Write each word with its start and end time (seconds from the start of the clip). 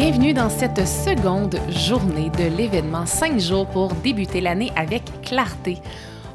Bienvenue 0.00 0.32
dans 0.32 0.48
cette 0.48 0.88
seconde 0.88 1.56
journée 1.68 2.30
de 2.30 2.56
l'événement 2.56 3.04
5 3.04 3.38
jours 3.38 3.66
pour 3.66 3.92
débuter 3.92 4.40
l'année 4.40 4.72
avec 4.74 5.02
clarté. 5.20 5.76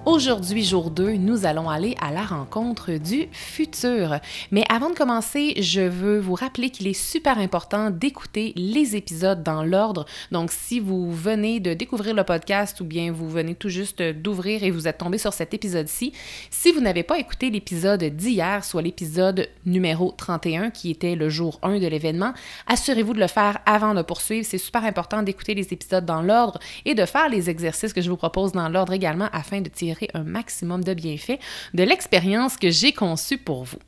Aujourd'hui, 0.05 0.63
jour 0.63 0.91
2, 0.91 1.13
nous 1.13 1.47
allons 1.47 1.67
aller 1.67 1.95
à 1.99 2.11
la 2.11 2.21
rencontre 2.21 2.91
du 2.91 3.27
futur. 3.31 4.19
Mais 4.51 4.63
avant 4.69 4.91
de 4.91 4.95
commencer, 4.95 5.55
je 5.59 5.81
veux 5.81 6.19
vous 6.19 6.35
rappeler 6.35 6.69
qu'il 6.69 6.85
est 6.85 6.93
super 6.93 7.39
important 7.39 7.89
d'écouter 7.89 8.53
les 8.55 8.95
épisodes 8.95 9.41
dans 9.41 9.63
l'ordre. 9.63 10.05
Donc, 10.31 10.51
si 10.51 10.79
vous 10.79 11.11
venez 11.11 11.59
de 11.59 11.73
découvrir 11.73 12.13
le 12.13 12.23
podcast 12.23 12.79
ou 12.81 12.85
bien 12.85 13.11
vous 13.11 13.27
venez 13.27 13.55
tout 13.55 13.69
juste 13.69 14.03
d'ouvrir 14.03 14.63
et 14.63 14.69
vous 14.69 14.87
êtes 14.87 14.99
tombé 14.99 15.17
sur 15.17 15.33
cet 15.33 15.55
épisode-ci, 15.55 16.13
si 16.51 16.71
vous 16.71 16.81
n'avez 16.81 17.01
pas 17.01 17.17
écouté 17.17 17.49
l'épisode 17.49 18.03
d'hier, 18.03 18.63
soit 18.63 18.83
l'épisode 18.83 19.49
numéro 19.65 20.13
31 20.15 20.69
qui 20.69 20.91
était 20.91 21.15
le 21.15 21.29
jour 21.29 21.57
1 21.63 21.79
de 21.79 21.87
l'événement, 21.87 22.35
assurez-vous 22.67 23.15
de 23.15 23.19
le 23.19 23.27
faire 23.27 23.57
avant 23.65 23.95
de 23.95 24.03
poursuivre. 24.03 24.45
C'est 24.47 24.59
super 24.59 24.83
important 24.83 25.23
d'écouter 25.23 25.55
les 25.55 25.73
épisodes 25.73 26.05
dans 26.05 26.21
l'ordre 26.21 26.59
et 26.85 26.93
de 26.93 27.05
faire 27.05 27.27
les 27.27 27.49
exercices 27.49 27.91
que 27.91 28.01
je 28.01 28.11
vous 28.11 28.17
propose 28.17 28.51
dans 28.51 28.69
l'ordre 28.69 28.93
également 28.93 29.29
afin 29.33 29.61
de 29.61 29.69
tirer 29.69 29.94
un 30.13 30.23
maximum 30.23 30.83
de 30.83 30.93
bienfaits 30.93 31.39
de 31.73 31.83
l'expérience 31.83 32.57
que 32.57 32.69
j'ai 32.69 32.93
conçue 32.93 33.37
pour 33.37 33.63
vous. 33.63 33.79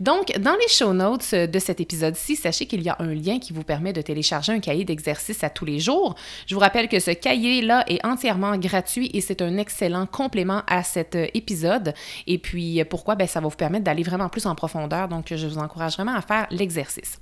Donc, 0.00 0.32
dans 0.38 0.54
les 0.54 0.68
show 0.68 0.92
notes 0.92 1.34
de 1.34 1.58
cet 1.58 1.80
épisode-ci, 1.80 2.36
sachez 2.36 2.66
qu'il 2.66 2.82
y 2.82 2.88
a 2.88 2.96
un 2.98 3.14
lien 3.14 3.38
qui 3.38 3.52
vous 3.52 3.62
permet 3.62 3.92
de 3.92 4.02
télécharger 4.02 4.52
un 4.52 4.60
cahier 4.60 4.84
d'exercice 4.84 5.44
à 5.44 5.50
tous 5.50 5.64
les 5.64 5.80
jours. 5.80 6.14
Je 6.46 6.54
vous 6.54 6.60
rappelle 6.60 6.88
que 6.88 7.00
ce 7.00 7.10
cahier-là 7.10 7.84
est 7.88 8.04
entièrement 8.04 8.56
gratuit 8.56 9.10
et 9.14 9.20
c'est 9.20 9.42
un 9.42 9.56
excellent 9.58 10.06
complément 10.06 10.62
à 10.66 10.82
cet 10.82 11.14
euh, 11.14 11.26
épisode. 11.34 11.94
Et 12.26 12.38
puis, 12.38 12.82
pourquoi? 12.84 13.14
Ben, 13.14 13.26
ça 13.26 13.40
va 13.40 13.48
vous 13.48 13.56
permettre 13.56 13.84
d'aller 13.84 14.02
vraiment 14.02 14.28
plus 14.28 14.46
en 14.46 14.54
profondeur. 14.54 15.08
Donc, 15.08 15.32
je 15.34 15.46
vous 15.46 15.58
encourage 15.58 15.94
vraiment 15.94 16.14
à 16.14 16.22
faire 16.22 16.46
l'exercice. 16.50 17.18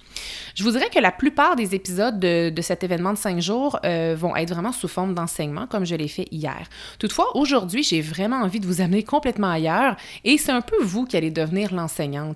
Je 0.54 0.64
vous 0.64 0.70
dirais 0.70 0.88
que 0.92 0.98
la 0.98 1.12
plupart 1.12 1.56
des 1.56 1.74
épisodes 1.74 2.18
de, 2.18 2.52
cet 2.60 2.84
événement 2.84 3.12
de 3.12 3.18
cinq 3.18 3.40
jours 3.40 3.78
euh, 3.84 4.14
vont 4.18 4.36
être 4.36 4.52
vraiment 4.52 4.72
sous 4.72 4.88
forme 4.88 5.14
d'enseignement, 5.14 5.66
comme 5.66 5.84
je 5.84 5.94
l'ai 5.94 6.08
fait 6.08 6.26
hier. 6.30 6.68
Toutefois, 6.98 7.36
aujourd'hui, 7.36 7.82
j'ai 7.82 8.00
vraiment 8.00 8.36
envie 8.36 8.60
de 8.60 8.66
vous 8.66 8.80
amener 8.80 9.02
complètement 9.02 9.50
ailleurs 9.50 9.96
et 10.24 10.38
c'est 10.38 10.52
un 10.52 10.60
peu 10.60 10.76
vous 10.82 11.04
qui 11.04 11.16
allez 11.16 11.30
devenir 11.30 11.72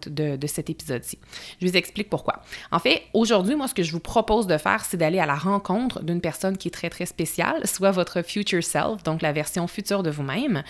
de, 0.06 0.47
cet 0.47 0.71
épisode-ci. 0.71 1.19
Je 1.60 1.66
vous 1.66 1.77
explique 1.77 2.10
pourquoi. 2.10 2.43
En 2.71 2.78
fait, 2.78 3.03
aujourd'hui, 3.12 3.55
moi, 3.55 3.69
ce 3.69 3.75
que 3.75 3.82
je 3.82 3.93
vous 3.93 4.00
propose 4.00 4.47
de 4.47 4.59
faire, 4.59 4.84
c'est 4.84 4.97
d'aller 4.97 5.19
à 5.19 5.27
la 5.27 5.34
rencontre 5.34 6.03
d'une 6.03 6.21
personne 6.21 6.56
qui 6.56 6.69
est 6.69 6.71
très, 6.71 6.91
très 6.91 7.06
spéciale, 7.06 7.66
soit 7.66 7.91
votre 7.91 8.22
future 8.22 8.62
self, 8.62 9.03
donc 9.03 9.22
la 9.22 9.33
version 9.33 9.66
future 9.66 10.03
de 10.03 10.10
vous-même. 10.10 10.62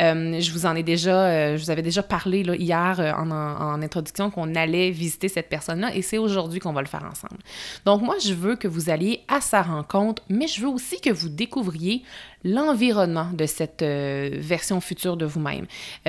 Euh, 0.00 0.40
je 0.40 0.52
vous 0.52 0.66
en 0.66 0.74
ai 0.74 0.82
déjà, 0.82 1.26
euh, 1.26 1.56
je 1.56 1.64
vous 1.64 1.70
avais 1.70 1.82
déjà 1.82 2.02
parlé 2.02 2.40
hier 2.58 3.00
euh, 3.00 3.12
en, 3.12 3.30
en, 3.30 3.82
introduction 3.82 4.30
qu'on 4.30 4.54
allait 4.54 4.90
visiter 4.90 5.28
cette 5.28 5.48
personne-là 5.48 5.94
et 5.94 6.02
c'est 6.02 6.18
aujourd'hui 6.18 6.60
qu'on 6.60 6.72
va 6.72 6.80
le 6.80 6.86
faire 6.86 7.04
ensemble. 7.04 7.40
Donc, 7.84 8.02
moi, 8.02 8.16
je 8.24 8.34
veux 8.34 8.56
que 8.56 8.68
vous 8.68 8.90
alliez 8.90 9.20
à 9.28 9.40
sa 9.40 9.62
rencontre, 9.62 10.22
mais 10.28 10.46
je 10.46 10.60
veux 10.60 10.68
aussi 10.68 11.00
que 11.00 11.10
vous 11.10 11.28
découvriez 11.28 12.02
l'environnement 12.44 13.28
de 13.32 13.46
cette 13.46 13.84
version 13.84 14.80
future 14.80 15.16
de 15.16 15.24
vous-même. 15.24 15.66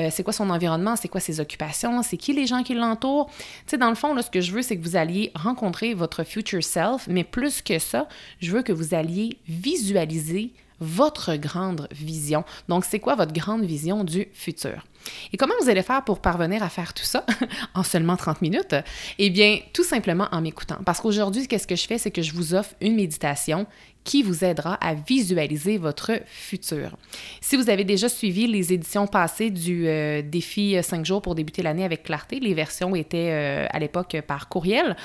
C'est 0.10 0.24
quoi 0.24 0.34
son 0.34 0.50
environnement? 0.50 0.96
C'est 0.96 1.08
quoi 1.08 1.22
ses 1.22 1.40
occupations? 1.40 2.02
C'est 2.02 2.18
qui 2.18 2.34
les 2.34 2.48
gens 2.48 2.63
qui 2.64 2.74
l'entourent? 2.74 3.30
Dans 3.78 3.90
le 3.90 3.96
fond, 3.96 4.20
ce 4.22 4.30
que 4.30 4.42
je 4.42 4.52
veux, 4.52 4.62
c'est 4.62 4.78
que 4.78 4.84
vous 4.84 4.96
alliez 4.96 5.32
rencontrer 5.36 5.94
votre 5.94 6.24
future 6.24 6.64
self, 6.64 7.08
mais 7.08 7.24
plus 7.24 7.62
que 7.62 7.80
ça, 7.80 8.08
je 8.40 8.52
veux 8.52 8.64
que 8.64 8.74
vous 8.74 8.94
alliez 8.94 9.38
visualiser 9.48 10.52
votre 10.80 11.36
grande 11.36 11.88
vision. 11.92 12.44
Donc, 12.68 12.86
c'est 12.86 13.00
quoi 13.00 13.16
votre 13.16 13.34
grande 13.34 13.64
vision 13.64 14.04
du 14.04 14.28
futur? 14.34 14.84
Et 15.32 15.38
comment 15.38 15.54
vous 15.62 15.70
allez 15.70 15.84
faire 15.84 16.04
pour 16.04 16.20
parvenir 16.20 16.64
à 16.64 16.70
faire 16.70 16.94
tout 16.94 17.06
ça 17.06 17.26
en 17.74 17.84
seulement 17.84 18.16
30 18.16 18.42
minutes? 18.42 18.76
Eh 19.20 19.30
bien, 19.30 19.60
tout 19.74 19.84
simplement 19.84 20.28
en 20.32 20.42
m'écoutant. 20.42 20.78
Parce 20.86 21.02
qu'aujourd'hui, 21.02 21.48
qu'est-ce 21.48 21.68
que 21.68 21.76
je 21.76 21.88
fais? 21.88 21.98
C'est 21.98 22.12
que 22.12 22.22
je 22.22 22.34
vous 22.34 22.54
offre 22.54 22.74
une 22.82 22.96
méditation 22.96 23.68
qui 24.04 24.24
vous 24.24 24.44
aidera 24.44 24.76
à 24.76 24.94
visualiser 24.94 25.78
votre 25.78 26.12
futur. 26.26 26.98
Si 27.42 27.56
vous 27.56 27.70
avez 27.70 27.84
déjà 27.84 28.10
suivi 28.10 28.48
les 28.48 28.74
éditions 28.74 29.08
passées 29.08 29.50
du 29.50 29.88
euh, 29.88 30.22
défi 30.22 30.76
5 30.82 31.00
euh, 31.00 31.04
jours 31.04 31.22
pour 31.22 31.36
débuter 31.36 31.62
l'année 31.62 31.84
avec 31.84 32.04
clarté, 32.04 32.40
les 32.40 32.54
versions 32.54 32.96
étaient 32.96 33.32
euh, 33.32 33.66
à 33.70 33.80
l'époque 33.80 34.18
par 34.28 34.50
courriel. 34.50 34.96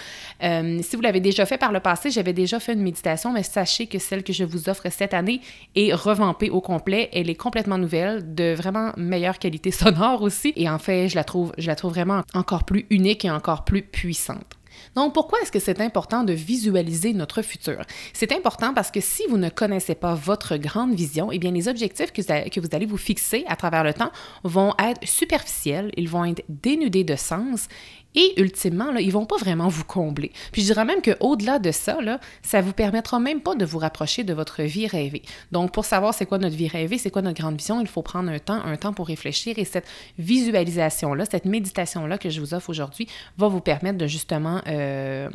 si 0.40 0.96
vous 0.96 1.02
l'avez 1.02 1.20
déjà 1.20 1.46
fait 1.46 1.58
par 1.58 1.72
le 1.72 1.80
passé, 1.80 2.10
j'avais 2.10 2.32
déjà 2.32 2.60
fait 2.60 2.72
une 2.72 2.82
méditation, 2.82 3.32
mais 3.32 3.42
sachez 3.42 3.86
que 3.86 3.98
celle 3.98 4.22
que 4.22 4.32
je 4.32 4.44
vous 4.44 4.68
offre 4.68 4.90
cette 4.90 5.14
année 5.14 5.40
est 5.76 5.92
revampée 5.92 6.50
au 6.50 6.60
complet. 6.60 7.08
Elle 7.12 7.30
est 7.30 7.34
complètement 7.34 7.78
nouvelle, 7.78 8.34
de 8.34 8.54
vraiment 8.54 8.92
meilleure 8.96 9.38
qualité 9.38 9.70
aussi. 10.20 10.52
Et 10.56 10.68
en 10.68 10.78
fait, 10.78 11.08
je 11.08 11.16
la 11.16 11.24
trouve, 11.24 11.52
je 11.58 11.66
la 11.66 11.76
trouve 11.76 11.92
vraiment 11.92 12.22
encore 12.34 12.64
plus 12.64 12.86
unique 12.90 13.24
et 13.24 13.30
encore 13.30 13.64
plus 13.64 13.82
puissante. 13.82 14.54
Donc, 14.94 15.12
pourquoi 15.12 15.40
est-ce 15.40 15.52
que 15.52 15.58
c'est 15.58 15.80
important 15.80 16.24
de 16.24 16.32
visualiser 16.32 17.12
notre 17.12 17.42
futur? 17.42 17.82
C'est 18.12 18.32
important 18.32 18.74
parce 18.74 18.90
que 18.90 19.00
si 19.00 19.22
vous 19.28 19.36
ne 19.36 19.48
connaissez 19.48 19.94
pas 19.94 20.14
votre 20.14 20.56
grande 20.56 20.94
vision, 20.94 21.30
eh 21.32 21.38
bien, 21.38 21.50
les 21.50 21.68
objectifs 21.68 22.12
que 22.12 22.60
vous 22.60 22.68
allez 22.72 22.86
vous 22.86 22.96
fixer 22.96 23.44
à 23.48 23.56
travers 23.56 23.84
le 23.84 23.92
temps 23.92 24.10
vont 24.44 24.74
être 24.78 25.06
superficiels, 25.06 25.90
ils 25.96 26.08
vont 26.08 26.24
être 26.24 26.44
dénudés 26.48 27.04
de 27.04 27.16
sens 27.16 27.68
et 28.18 28.40
ultimement, 28.40 28.90
là, 28.90 29.00
ils 29.00 29.12
vont 29.12 29.26
pas 29.26 29.36
vraiment 29.36 29.68
vous 29.68 29.84
combler. 29.84 30.32
Puis 30.50 30.62
je 30.62 30.66
dirais 30.66 30.84
même 30.84 31.00
qu'au-delà 31.00 31.60
de 31.60 31.70
ça, 31.70 32.00
là, 32.00 32.18
ça 32.42 32.60
vous 32.60 32.72
permettra 32.72 33.20
même 33.20 33.40
pas 33.40 33.54
de 33.54 33.64
vous 33.64 33.78
rapprocher 33.78 34.24
de 34.24 34.34
votre 34.34 34.64
vie 34.64 34.88
rêvée. 34.88 35.22
Donc, 35.52 35.72
pour 35.72 35.84
savoir 35.84 36.12
c'est 36.14 36.26
quoi 36.26 36.38
notre 36.38 36.56
vie 36.56 36.66
rêvée, 36.66 36.98
c'est 36.98 37.10
quoi 37.10 37.22
notre 37.22 37.40
grande 37.40 37.56
vision, 37.56 37.80
il 37.80 37.86
faut 37.86 38.02
prendre 38.02 38.28
un 38.28 38.40
temps, 38.40 38.60
un 38.64 38.76
temps 38.76 38.92
pour 38.92 39.06
réfléchir. 39.06 39.56
Et 39.60 39.64
cette 39.64 39.86
visualisation-là, 40.18 41.26
cette 41.30 41.44
méditation-là 41.44 42.18
que 42.18 42.28
je 42.28 42.40
vous 42.40 42.54
offre 42.54 42.70
aujourd'hui 42.70 43.06
va 43.36 43.46
vous 43.46 43.60
permettre 43.60 43.98
de 43.98 44.08
justement 44.08 44.62
euh, 44.66 45.30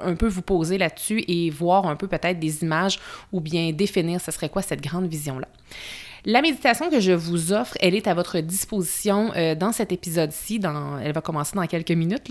un 0.00 0.14
peu 0.14 0.28
vous 0.28 0.42
poser 0.42 0.78
là-dessus 0.78 1.24
et 1.26 1.50
voir 1.50 1.88
un 1.88 1.96
peu 1.96 2.06
peut-être 2.06 2.38
des 2.38 2.62
images 2.62 3.00
ou 3.32 3.40
bien 3.40 3.72
définir 3.72 4.20
ce 4.20 4.30
serait 4.30 4.48
quoi 4.48 4.62
cette 4.62 4.80
grande 4.80 5.08
vision-là. 5.08 5.48
La 6.24 6.40
méditation 6.40 6.88
que 6.88 7.00
je 7.00 7.10
vous 7.10 7.52
offre, 7.52 7.76
elle 7.80 7.96
est 7.96 8.06
à 8.06 8.14
votre 8.14 8.38
disposition 8.38 9.32
euh, 9.34 9.56
dans 9.56 9.72
cet 9.72 9.90
épisode-ci. 9.90 10.60
Dans, 10.60 10.98
elle 11.00 11.12
va 11.12 11.20
commencer 11.20 11.56
dans 11.56 11.66
quelques 11.66 11.90
minutes. 11.90 12.28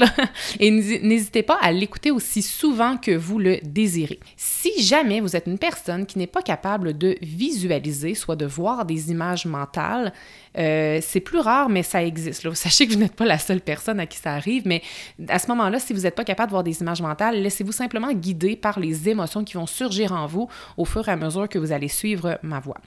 Et 0.62 0.72
n'hésitez 0.72 1.44
pas 1.44 1.58
à 1.62 1.74
l'écouter 1.74 2.10
aussi 2.10 2.42
souvent 2.42 2.96
que 2.96 3.12
vous 3.12 3.38
le 3.38 3.58
désirez. 3.64 4.22
Si 4.38 4.82
jamais 4.82 5.20
vous 5.20 5.36
êtes 5.36 5.48
une 5.48 5.58
personne 5.58 6.06
qui 6.06 6.20
n'est 6.20 6.28
pas 6.28 6.42
capable 6.42 6.98
de 6.98 7.18
visualiser, 7.22 8.16
soit 8.16 8.38
de 8.38 8.46
voir 8.46 8.86
des 8.86 9.12
images 9.12 9.46
mentales, 9.46 10.14
euh, 10.58 11.00
c'est 11.02 11.20
plus 11.20 11.40
rare, 11.40 11.70
mais 11.70 11.84
ça 11.84 12.04
existe. 12.04 12.50
Sachez 12.54 12.88
que 12.88 12.94
vous 12.94 13.00
n'êtes 13.00 13.16
pas 13.16 13.26
la 13.26 13.38
seule 13.38 13.62
personne 13.62 14.00
à 14.00 14.06
qui 14.06 14.18
ça 14.18 14.34
arrive, 14.34 14.64
mais 14.66 14.82
à 15.30 15.40
ce 15.40 15.48
moment-là, 15.48 15.80
si 15.80 15.94
vous 15.94 16.02
n'êtes 16.02 16.16
pas 16.16 16.24
capable 16.24 16.50
de 16.50 16.52
voir 16.52 16.64
des 16.64 16.82
images 16.82 17.02
mentales, 17.02 17.42
laissez-vous 17.42 17.72
simplement 17.72 18.12
guider 18.12 18.56
par 18.56 18.80
les 18.80 19.10
émotions 19.10 19.44
qui 19.44 19.54
vont 19.54 19.66
surgir 19.68 20.12
en 20.12 20.28
vous 20.28 20.50
au 20.78 20.86
fur 20.86 21.08
et 21.08 21.12
à 21.12 21.16
mesure 21.16 21.48
que 21.48 21.60
vous 21.60 21.72
allez 21.72 21.88
suivre 21.88 22.40
ma 22.44 22.60
voix. 22.60 22.78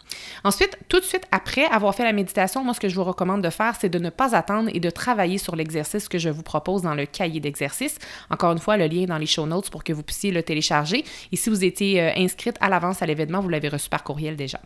Ensuite, 0.44 0.76
tout 0.88 1.00
de 1.00 1.04
suite 1.04 1.24
après 1.32 1.64
avoir 1.66 1.94
fait 1.94 2.04
la 2.04 2.12
méditation, 2.12 2.62
moi, 2.62 2.74
ce 2.74 2.80
que 2.80 2.88
je 2.88 2.96
vous 2.96 3.04
recommande 3.04 3.42
de 3.42 3.50
faire, 3.50 3.74
c'est 3.80 3.88
de 3.88 3.98
ne 3.98 4.10
pas 4.10 4.36
attendre 4.36 4.70
et 4.72 4.80
de 4.80 4.90
travailler 4.90 5.38
sur 5.38 5.56
l'exercice 5.56 6.08
que 6.08 6.18
je 6.18 6.28
vous 6.28 6.42
propose 6.42 6.82
dans 6.82 6.94
le 6.94 7.06
cahier 7.06 7.40
d'exercice. 7.40 7.98
Encore 8.30 8.52
une 8.52 8.58
fois, 8.58 8.76
le 8.76 8.86
lien 8.86 9.02
est 9.02 9.06
dans 9.06 9.18
les 9.18 9.26
show 9.26 9.46
notes 9.46 9.70
pour 9.70 9.84
que 9.84 9.92
vous 9.92 10.02
puissiez 10.02 10.30
le 10.30 10.42
télécharger. 10.42 11.04
Et 11.32 11.36
si 11.36 11.50
vous 11.50 11.64
étiez 11.64 12.02
euh, 12.02 12.10
inscrite 12.16 12.56
à 12.60 12.68
l'avance 12.68 13.02
à 13.02 13.06
l'événement, 13.06 13.40
vous 13.40 13.48
l'avez 13.48 13.68
reçu 13.68 13.88
par 13.88 14.04
courriel 14.04 14.36
déjà. 14.36 14.60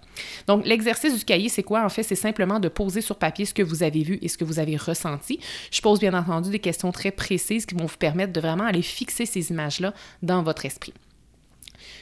Donc, 0.47 0.67
l'exercice 0.67 1.17
du 1.17 1.25
cahier, 1.25 1.49
c'est 1.49 1.63
quoi? 1.63 1.85
En 1.85 1.89
fait, 1.89 2.03
c'est 2.03 2.15
simplement 2.15 2.59
de 2.61 2.69
poser 2.69 2.88
sur 3.01 3.17
papier 3.17 3.45
ce 3.45 3.55
que 3.55 3.63
vous 3.63 3.83
avez 3.83 4.03
vu 4.03 4.19
et 4.23 4.29
ce 4.29 4.39
que 4.39 4.45
vous 4.45 4.59
avez 4.59 4.77
ressenti. 4.77 5.41
Je 5.71 5.81
pose 5.81 6.01
bien 6.01 6.15
entendu 6.15 6.51
des 6.51 6.59
questions 6.59 6.93
très 6.93 7.11
précises 7.11 7.67
qui 7.67 7.75
vont 7.75 7.87
vous 7.87 7.97
permettre 7.97 8.33
de 8.33 8.41
vraiment 8.41 8.65
aller 8.65 8.83
fixer 8.83 9.27
ces 9.27 9.51
images-là 9.51 9.95
dans 10.23 10.43
votre 10.43 10.65
esprit. 10.65 10.95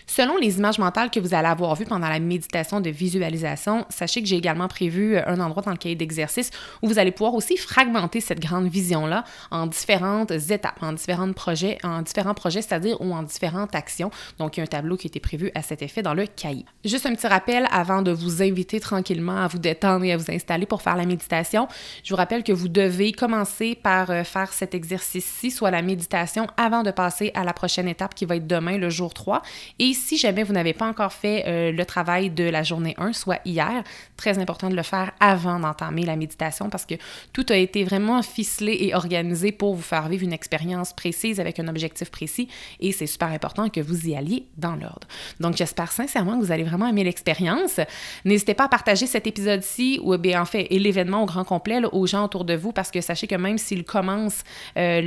Selon 0.07 0.37
les 0.37 0.59
images 0.59 0.79
mentales 0.79 1.11
que 1.11 1.19
vous 1.19 1.35
allez 1.35 1.49
avoir 1.49 1.75
vues 1.75 1.85
pendant 1.85 2.09
la 2.09 2.21
méditation 2.21 2.81
de 2.81 2.91
visualisation, 2.91 3.85
sachez 3.89 4.23
que 4.23 4.29
j'ai 4.29 4.37
également 4.37 4.69
prévu 4.69 5.19
un 5.19 5.41
endroit 5.41 5.65
dans 5.65 5.73
le 5.73 5.77
cahier 5.77 5.97
d'exercice 5.97 6.51
où 6.81 6.89
vous 6.89 6.99
allez 6.99 7.11
pouvoir 7.11 7.35
aussi 7.35 7.57
fragmenter 7.57 8.21
cette 8.21 8.41
grande 8.41 8.69
vision-là 8.69 9.25
en 9.51 9.67
différentes 9.67 10.31
étapes, 10.31 10.79
en 10.81 10.93
différents 10.93 11.33
projets, 11.33 11.79
en 11.83 12.03
différents 12.03 12.35
projets, 12.35 12.63
c'est-à-dire 12.63 13.01
ou 13.01 13.13
en 13.13 13.25
différentes 13.25 13.75
actions. 13.75 14.11
Donc, 14.39 14.57
il 14.57 14.61
y 14.61 14.63
a 14.63 14.65
un 14.65 14.69
tableau 14.69 14.97
qui 14.97 15.09
a 15.09 15.09
été 15.09 15.19
prévu 15.19 15.51
à 15.55 15.63
cet 15.63 15.83
effet 15.83 16.03
dans 16.03 16.15
le 16.15 16.27
cahier. 16.27 16.65
Juste 16.85 17.07
un 17.07 17.15
petit 17.15 17.27
rappel 17.27 17.67
avant 17.73 18.03
de 18.03 18.13
vous 18.13 18.43
inviter 18.43 18.79
tranquillement 18.79 19.37
à 19.37 19.49
vous 19.49 19.59
détendre 19.59 20.05
et 20.05 20.13
à 20.13 20.17
vous 20.17 20.31
installer 20.31 20.67
pour 20.67 20.83
faire 20.83 20.97
la 20.97 21.05
méditation. 21.05 21.67
Je 22.05 22.11
vous 22.11 22.17
rappelle 22.17 22.45
que 22.45 22.53
vous 22.53 22.69
devez 22.69 23.11
commencer 23.11 23.75
par 23.75 24.11
euh, 24.11 24.23
faire 24.23 24.53
cet 24.53 24.75
exercice-ci, 24.75 25.51
soit 25.51 25.73
la 25.73 25.83
méditation, 25.83 26.47
avant 26.57 26.85
de 26.85 26.93
passer 26.93 27.33
à 27.35 27.43
la 27.43 27.53
prochaine 27.53 27.89
étape 27.89 28.15
qui 28.15 28.25
va 28.25 28.37
être 28.37 28.47
demain, 28.47 28.79
le 28.79 28.89
jour 28.89 29.13
3. 29.13 29.43
Et 29.81 29.96
si 29.97 30.17
jamais 30.17 30.45
vous 30.45 30.53
n'avez 30.53 30.73
pas 30.73 30.87
encore 30.87 31.13
fait 31.13 31.45
euh, 31.47 31.73
le 31.73 31.85
travail 31.85 32.31
de 32.31 32.45
la 32.45 32.63
journée 32.63 32.95
1, 32.99 33.13
soit 33.13 33.41
hier, 33.45 33.83
très 34.17 34.39
important 34.39 34.71
de 34.71 34.77
le 34.77 34.83
faire 34.83 35.13
avant 35.21 35.59
d'entamer 35.59 36.03
la 36.05 36.17
méditation 36.17 36.71
parce 36.71 36.87
que 36.87 36.95
tout 37.33 37.47
a 37.49 37.57
été 37.57 37.85
vraiment 37.85 38.23
ficelé 38.23 38.77
et 38.81 38.95
organisé 38.95 39.53
pour 39.53 39.75
vous 39.75 39.83
faire 39.83 40.09
vivre 40.09 40.25
une 40.25 40.33
expérience 40.33 40.93
précise 40.93 41.41
avec 41.41 41.59
un 41.59 41.69
objectif 41.69 42.11
précis 42.11 42.49
et 42.81 42.93
c'est 42.93 43.07
super 43.07 43.29
important 43.29 43.69
que 43.69 43.81
vous 43.81 44.09
y 44.09 44.15
alliez 44.15 44.47
dans 44.57 44.77
l'ordre. 44.77 45.09
Donc 45.41 45.57
j'espère 45.57 45.91
sincèrement 45.91 46.39
que 46.39 46.45
vous 46.45 46.53
allez 46.53 46.65
vraiment 46.65 46.87
aimer 46.87 47.05
l'expérience. 47.05 47.81
N'hésitez 48.25 48.55
pas 48.55 48.65
à 48.65 48.69
partager 48.69 49.07
cet 49.07 49.27
épisode-ci 49.27 50.01
ou 50.03 50.17
bien 50.19 50.43
en 50.43 50.47
fait 50.47 50.67
et 50.71 50.79
l'événement 50.79 51.23
au 51.23 51.27
grand 51.27 51.45
complet 51.45 51.81
aux 51.93 52.07
gens 52.07 52.25
autour 52.25 52.45
de 52.45 52.55
vous 52.55 52.73
parce 52.73 52.91
que 52.91 53.01
sachez 53.01 53.27
que 53.27 53.35
même 53.35 53.59
s'il 53.59 53.85
commence 53.85 54.45
euh, 54.77 55.01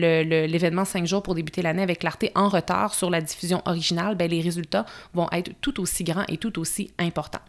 l'événement 0.48 0.86
5 0.86 1.06
jours 1.06 1.24
pour 1.24 1.36
débuter 1.36 1.62
l'année 1.62 1.84
avec 1.84 2.00
clarté 2.00 2.32
en 2.36 2.50
retard 2.50 2.94
sur 2.94 3.10
la 3.10 3.22
diffusion 3.22 3.62
originale, 3.66 4.16
ben, 4.16 4.30
les 4.30 4.42
résultats 4.42 4.79
vont 5.14 5.28
être 5.32 5.52
tout 5.62 5.80
aussi 5.80 6.04
grands 6.04 6.26
et 6.28 6.38
tout 6.38 6.60
aussi 6.60 6.92
importants. 6.98 7.40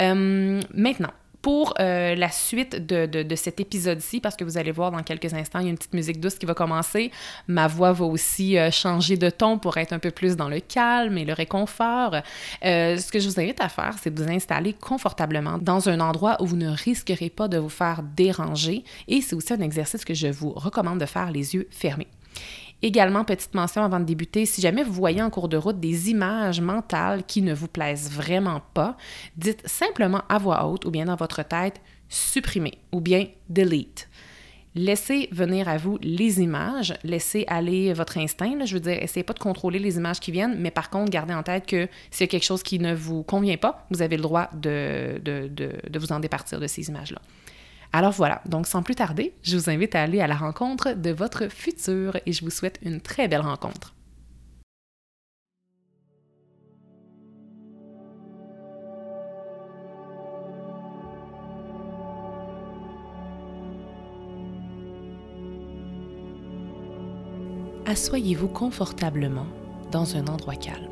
Euh, 0.00 0.60
maintenant, 0.74 1.12
pour 1.40 1.74
euh, 1.80 2.14
la 2.14 2.30
suite 2.30 2.86
de, 2.86 3.34
cet 3.34 3.58
épisode-ci, 3.58 4.20
parce 4.20 4.36
que 4.36 4.44
vous 4.44 4.58
allez 4.58 4.70
voir 4.70 4.92
dans 4.92 5.02
quelques 5.02 5.34
instants, 5.34 5.58
il 5.58 5.64
y 5.64 5.66
a 5.66 5.70
une 5.70 5.76
petite 5.76 5.92
musique 5.92 6.20
douce 6.20 6.36
qui 6.36 6.46
va 6.46 6.54
commencer. 6.54 7.10
Ma 7.48 7.66
voix 7.66 7.90
va 7.90 8.04
aussi 8.04 8.56
euh, 8.56 8.70
changer 8.70 9.16
de 9.16 9.28
ton 9.28 9.58
pour 9.58 9.76
être 9.76 9.92
un 9.92 9.98
peu 9.98 10.12
plus 10.12 10.36
dans 10.36 10.48
le 10.48 10.60
calme 10.60 11.18
et 11.18 11.24
le 11.24 11.32
réconfort. 11.32 12.14
Ce 12.62 13.10
que 13.10 13.18
je 13.18 13.28
vous 13.28 13.40
invite 13.40 13.60
à 13.60 13.68
faire, 13.68 13.96
c'est 14.00 14.14
de 14.14 14.22
vous 14.22 14.30
installer 14.30 14.72
confortablement 14.72 15.58
dans 15.58 15.88
un 15.88 15.98
endroit 15.98 16.40
où 16.40 16.46
vous 16.46 16.56
ne 16.56 16.68
risquerez 16.68 17.28
pas 17.28 17.48
de 17.48 17.58
vous 17.58 17.68
faire 17.68 18.04
déranger. 18.04 18.84
Et 19.08 19.20
c'est 19.20 19.34
aussi 19.34 19.52
un 19.52 19.60
exercice 19.60 20.04
que 20.04 20.14
je 20.14 20.28
vous 20.28 20.52
recommande 20.52 21.00
de 21.00 21.06
faire 21.06 21.32
les 21.32 21.56
yeux 21.56 21.66
fermés. 21.70 22.06
Également, 22.82 23.24
petite 23.24 23.54
mention 23.54 23.84
avant 23.84 24.00
de 24.00 24.04
débuter, 24.04 24.44
si 24.44 24.60
jamais 24.60 24.82
vous 24.82 24.92
voyez 24.92 25.22
en 25.22 25.30
cours 25.30 25.48
de 25.48 25.56
route 25.56 25.78
des 25.78 26.10
images 26.10 26.60
mentales 26.60 27.24
qui 27.24 27.40
ne 27.40 27.54
vous 27.54 27.68
plaisent 27.68 28.10
vraiment 28.10 28.60
pas, 28.74 28.96
dites 29.36 29.62
simplement 29.66 30.22
à 30.28 30.38
voix 30.38 30.66
haute 30.66 30.84
ou 30.84 30.90
bien 30.90 31.04
dans 31.04 31.14
votre 31.14 31.44
tête 31.44 31.80
supprimer 32.08 32.78
ou 32.90 33.00
bien 33.00 33.26
delete. 33.48 34.08
Laissez 34.74 35.28
venir 35.32 35.68
à 35.68 35.76
vous 35.76 35.98
les 36.00 36.40
images, 36.40 36.94
laissez 37.04 37.44
aller 37.46 37.92
votre 37.92 38.16
instinct. 38.18 38.64
je 38.64 38.74
veux 38.74 38.80
dire, 38.80 39.02
essayez 39.02 39.22
pas 39.22 39.34
de 39.34 39.38
contrôler 39.38 39.78
les 39.78 39.98
images 39.98 40.18
qui 40.18 40.32
viennent, 40.32 40.56
mais 40.58 40.70
par 40.70 40.88
contre, 40.88 41.10
gardez 41.10 41.34
en 41.34 41.42
tête 41.42 41.66
que 41.66 41.88
s'il 42.10 42.24
y 42.24 42.28
a 42.28 42.30
quelque 42.30 42.44
chose 42.44 42.62
qui 42.62 42.78
ne 42.78 42.94
vous 42.94 43.22
convient 43.22 43.58
pas, 43.58 43.86
vous 43.90 44.00
avez 44.00 44.16
le 44.16 44.22
droit 44.22 44.48
de, 44.54 45.20
de, 45.22 45.48
de 45.48 45.98
vous 45.98 46.10
en 46.10 46.20
départir 46.20 46.58
de 46.58 46.66
ces 46.66 46.88
images-là. 46.88 47.20
Alors 47.94 48.12
voilà, 48.12 48.40
donc 48.46 48.66
sans 48.66 48.82
plus 48.82 48.94
tarder, 48.94 49.34
je 49.42 49.56
vous 49.56 49.68
invite 49.68 49.94
à 49.94 50.02
aller 50.02 50.20
à 50.20 50.26
la 50.26 50.34
rencontre 50.34 50.94
de 50.94 51.10
votre 51.10 51.48
futur 51.48 52.16
et 52.24 52.32
je 52.32 52.42
vous 52.42 52.50
souhaite 52.50 52.78
une 52.82 53.02
très 53.02 53.28
belle 53.28 53.42
rencontre. 53.42 53.94
Assoyez-vous 67.84 68.48
confortablement 68.48 69.46
dans 69.90 70.16
un 70.16 70.26
endroit 70.28 70.54
calme. 70.54 70.88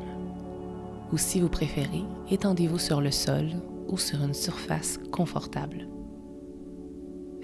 Ou 1.11 1.17
si 1.17 1.39
vous 1.39 1.49
préférez, 1.49 2.03
étendez-vous 2.29 2.77
sur 2.77 3.01
le 3.01 3.09
sol 3.09 3.49
ou 3.87 3.97
sur 3.97 4.21
une 4.21 4.35
surface 4.35 4.99
confortable 5.11 5.90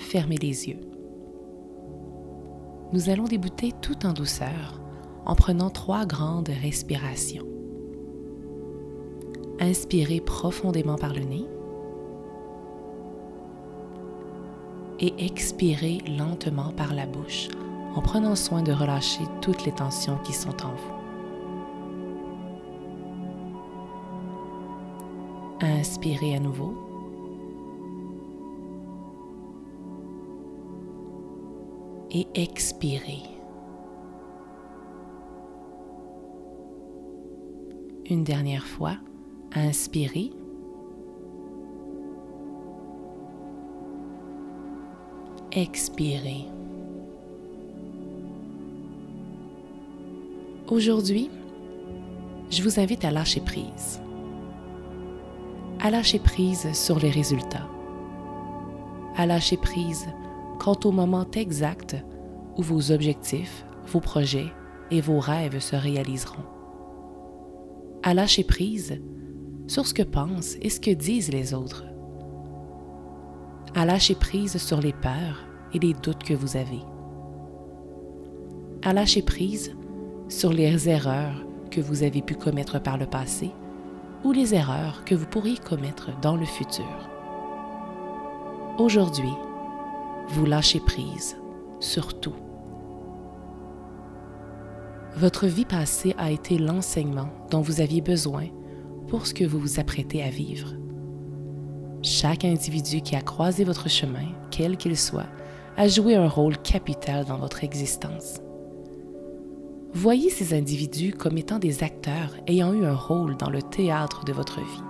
fermez 0.08 0.38
les 0.38 0.70
yeux. 0.70 0.80
Nous 2.94 3.10
allons 3.10 3.26
débuter 3.26 3.74
tout 3.82 4.06
en 4.06 4.14
douceur 4.14 4.82
en 5.26 5.36
prenant 5.36 5.70
trois 5.70 6.06
grandes 6.06 6.48
respirations. 6.48 7.46
Inspirez 9.60 10.22
profondément 10.22 10.96
par 10.96 11.14
le 11.14 11.24
nez 11.24 11.46
et 15.00 15.26
expirez 15.26 16.00
lentement 16.18 16.72
par 16.72 16.94
la 16.94 17.06
bouche 17.06 17.50
en 17.94 18.02
prenant 18.02 18.36
soin 18.36 18.62
de 18.62 18.72
relâcher 18.72 19.24
toutes 19.42 19.66
les 19.66 19.74
tensions 19.74 20.18
qui 20.24 20.32
sont 20.32 20.64
en 20.64 20.74
vous. 20.74 20.94
Inspirez 25.60 26.36
à 26.36 26.40
nouveau 26.40 26.87
et 32.12 32.28
expirez. 32.36 33.24
Une 38.10 38.24
dernière 38.24 38.66
fois, 38.66 38.96
inspirez. 39.54 40.32
Expirez. 45.52 46.46
Aujourd'hui, 50.70 51.30
je 52.50 52.62
vous 52.62 52.80
invite 52.80 53.04
à 53.04 53.12
lâcher 53.12 53.42
prise. 53.42 54.02
À 55.82 55.92
lâcher 55.92 56.20
prise 56.20 56.72
sur 56.74 57.00
les 57.00 57.10
résultats. 57.10 57.68
À 59.16 59.26
lâcher 59.26 59.58
prise 59.58 60.08
quant 60.60 60.78
au 60.84 60.92
moment 60.92 61.30
exact 61.34 61.96
où 62.58 62.64
vos 62.64 62.92
objectifs, 62.92 63.66
vos 63.86 64.00
projets 64.00 64.52
et 64.92 65.02
vos 65.02 65.20
rêves 65.20 65.60
se 65.60 65.76
réaliseront. 65.76 66.44
À 68.04 68.14
lâcher 68.14 68.44
prise 68.44 69.02
sur 69.68 69.86
ce 69.86 69.94
que 69.94 70.04
pensent 70.04 70.56
et 70.62 70.70
ce 70.70 70.80
que 70.80 70.92
disent 70.92 71.32
les 71.32 71.54
autres. 71.54 71.86
À 73.76 73.86
lâcher 73.86 74.16
prise 74.16 74.58
sur 74.58 74.80
les 74.80 74.94
peurs 74.94 75.46
et 75.74 75.80
les 75.80 75.94
doutes 75.94 76.24
que 76.24 76.34
vous 76.34 76.58
avez. 76.58 76.82
À 78.84 78.94
lâcher 78.94 79.22
prise 79.22 79.76
sur 80.30 80.54
les 80.54 80.90
erreurs 80.90 81.44
que 81.70 81.82
vous 81.82 82.04
avez 82.04 82.22
pu 82.22 82.36
commettre 82.36 82.82
par 82.82 82.98
le 82.98 83.06
passé 83.06 83.52
ou 84.24 84.32
les 84.32 84.56
erreurs 84.56 85.04
que 85.06 85.16
vous 85.16 85.28
pourriez 85.28 85.58
commettre 85.58 86.18
dans 86.22 86.36
le 86.36 86.46
futur. 86.46 87.10
Aujourd'hui, 88.78 89.34
vous 90.30 90.46
lâchez 90.46 90.80
prise 90.80 91.38
sur 91.80 92.20
tout. 92.20 92.36
Votre 95.16 95.48
vie 95.48 95.66
passée 95.66 96.14
a 96.18 96.32
été 96.32 96.58
l'enseignement 96.58 97.30
dont 97.50 97.62
vous 97.62 97.82
aviez 97.82 98.02
besoin 98.02 98.48
pour 99.08 99.26
ce 99.26 99.34
que 99.34 99.46
vous 99.46 99.60
vous 99.60 99.80
apprêtez 99.80 100.22
à 100.22 100.30
vivre. 100.30 100.74
Chaque 102.04 102.46
individu 102.46 103.02
qui 103.02 103.16
a 103.16 103.22
croisé 103.22 103.64
votre 103.64 103.90
chemin, 103.90 104.28
quel 104.52 104.78
qu'il 104.78 104.98
soit, 104.98 105.28
a 105.78 105.88
joué 105.88 106.16
un 106.16 106.28
rôle 106.28 106.58
capital 106.58 107.26
dans 107.26 107.38
votre 107.38 107.64
existence. 107.64 108.42
Voyez 109.94 110.30
ces 110.30 110.56
individus 110.56 111.14
comme 111.14 111.38
étant 111.38 111.58
des 111.58 111.84
acteurs 111.84 112.36
ayant 112.46 112.74
eu 112.74 112.86
un 112.86 112.96
rôle 112.96 113.38
dans 113.38 113.50
le 113.50 113.62
théâtre 113.62 114.26
de 114.26 114.34
votre 114.34 114.60
vie. 114.60 114.84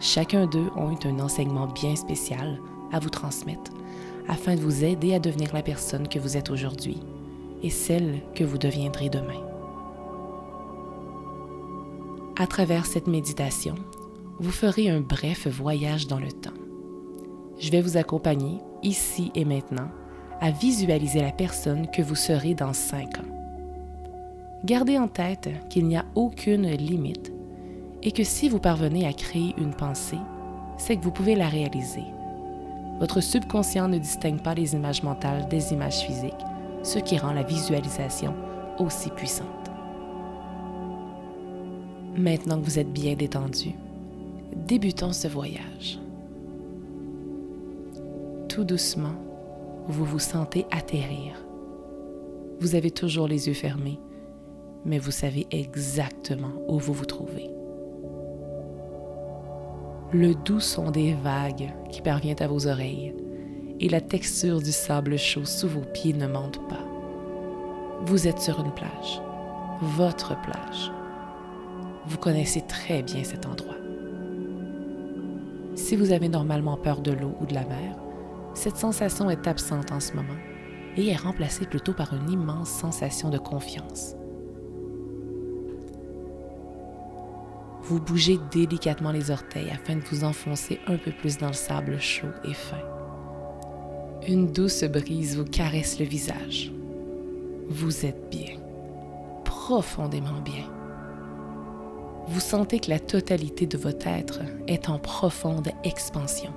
Chacun 0.00 0.46
d'eux 0.46 0.70
ont 0.76 0.92
eu 0.92 1.08
un 1.08 1.20
enseignement 1.20 1.66
bien 1.66 1.94
spécial 1.94 2.60
à 2.92 2.98
vous 2.98 3.10
transmettre 3.10 3.72
afin 4.28 4.54
de 4.54 4.60
vous 4.60 4.84
aider 4.84 5.14
à 5.14 5.18
devenir 5.18 5.52
la 5.54 5.62
personne 5.62 6.06
que 6.06 6.18
vous 6.18 6.36
êtes 6.36 6.50
aujourd'hui 6.50 6.98
et 7.62 7.70
celle 7.70 8.20
que 8.34 8.44
vous 8.44 8.58
deviendrez 8.58 9.08
demain. 9.08 9.42
À 12.38 12.46
travers 12.46 12.86
cette 12.86 13.08
méditation, 13.08 13.74
vous 14.38 14.52
ferez 14.52 14.88
un 14.88 15.00
bref 15.00 15.48
voyage 15.48 16.06
dans 16.06 16.20
le 16.20 16.30
temps. 16.30 16.50
Je 17.58 17.70
vais 17.70 17.80
vous 17.80 17.96
accompagner, 17.96 18.58
ici 18.84 19.32
et 19.34 19.44
maintenant, 19.44 19.88
à 20.40 20.52
visualiser 20.52 21.20
la 21.20 21.32
personne 21.32 21.90
que 21.90 22.02
vous 22.02 22.14
serez 22.14 22.54
dans 22.54 22.72
cinq 22.72 23.18
ans. 23.18 23.34
Gardez 24.64 24.98
en 24.98 25.08
tête 25.08 25.48
qu'il 25.68 25.86
n'y 25.86 25.96
a 25.96 26.04
aucune 26.14 26.68
limite 26.70 27.32
et 28.04 28.12
que 28.12 28.22
si 28.22 28.48
vous 28.48 28.60
parvenez 28.60 29.06
à 29.06 29.12
créer 29.12 29.54
une 29.58 29.74
pensée, 29.74 30.18
c'est 30.76 30.96
que 30.96 31.02
vous 31.02 31.10
pouvez 31.10 31.34
la 31.34 31.48
réaliser 31.48 32.04
votre 32.98 33.20
subconscient 33.20 33.88
ne 33.88 33.98
distingue 33.98 34.42
pas 34.42 34.54
les 34.54 34.74
images 34.74 35.02
mentales 35.02 35.48
des 35.48 35.72
images 35.72 36.00
physiques, 36.00 36.34
ce 36.82 36.98
qui 36.98 37.16
rend 37.18 37.32
la 37.32 37.42
visualisation 37.42 38.34
aussi 38.78 39.10
puissante. 39.10 39.46
Maintenant 42.16 42.58
que 42.58 42.64
vous 42.64 42.78
êtes 42.78 42.92
bien 42.92 43.14
détendu, 43.14 43.74
débutons 44.56 45.12
ce 45.12 45.28
voyage. 45.28 46.00
Tout 48.48 48.64
doucement, 48.64 49.14
vous 49.86 50.04
vous 50.04 50.18
sentez 50.18 50.66
atterrir. 50.72 51.34
Vous 52.60 52.74
avez 52.74 52.90
toujours 52.90 53.28
les 53.28 53.46
yeux 53.46 53.54
fermés, 53.54 54.00
mais 54.84 54.98
vous 54.98 55.12
savez 55.12 55.46
exactement 55.52 56.52
où 56.66 56.78
vous 56.78 56.92
vous 56.92 57.06
trouvez. 57.06 57.57
Le 60.10 60.34
doux 60.34 60.60
son 60.60 60.90
des 60.90 61.12
vagues 61.12 61.70
qui 61.90 62.00
parvient 62.00 62.36
à 62.40 62.46
vos 62.46 62.66
oreilles 62.66 63.14
et 63.78 63.90
la 63.90 64.00
texture 64.00 64.62
du 64.62 64.72
sable 64.72 65.18
chaud 65.18 65.44
sous 65.44 65.68
vos 65.68 65.82
pieds 65.82 66.14
ne 66.14 66.26
mentent 66.26 66.66
pas. 66.66 66.82
Vous 68.06 68.26
êtes 68.26 68.40
sur 68.40 68.58
une 68.64 68.72
plage, 68.72 69.20
votre 69.82 70.34
plage. 70.40 70.90
Vous 72.06 72.16
connaissez 72.16 72.62
très 72.62 73.02
bien 73.02 73.22
cet 73.22 73.44
endroit. 73.44 73.74
Si 75.74 75.94
vous 75.94 76.10
avez 76.10 76.30
normalement 76.30 76.78
peur 76.78 77.02
de 77.02 77.12
l'eau 77.12 77.34
ou 77.42 77.44
de 77.44 77.52
la 77.52 77.66
mer, 77.66 77.94
cette 78.54 78.78
sensation 78.78 79.28
est 79.28 79.46
absente 79.46 79.92
en 79.92 80.00
ce 80.00 80.14
moment 80.14 80.38
et 80.96 81.08
est 81.08 81.16
remplacée 81.16 81.66
plutôt 81.66 81.92
par 81.92 82.14
une 82.14 82.30
immense 82.30 82.70
sensation 82.70 83.28
de 83.28 83.36
confiance. 83.36 84.17
Vous 87.88 88.00
bougez 88.00 88.38
délicatement 88.50 89.12
les 89.12 89.30
orteils 89.30 89.70
afin 89.70 89.96
de 89.96 90.02
vous 90.10 90.22
enfoncer 90.22 90.78
un 90.86 90.98
peu 90.98 91.10
plus 91.10 91.38
dans 91.38 91.46
le 91.46 91.54
sable 91.54 91.98
chaud 91.98 92.28
et 92.44 92.52
fin. 92.52 92.82
Une 94.26 94.52
douce 94.52 94.84
brise 94.84 95.38
vous 95.38 95.46
caresse 95.46 95.98
le 95.98 96.04
visage. 96.04 96.70
Vous 97.70 98.04
êtes 98.04 98.28
bien, 98.30 98.58
profondément 99.46 100.42
bien. 100.42 100.66
Vous 102.26 102.40
sentez 102.40 102.78
que 102.78 102.90
la 102.90 103.00
totalité 103.00 103.66
de 103.66 103.78
votre 103.78 104.06
être 104.06 104.40
est 104.66 104.90
en 104.90 104.98
profonde 104.98 105.70
expansion. 105.82 106.52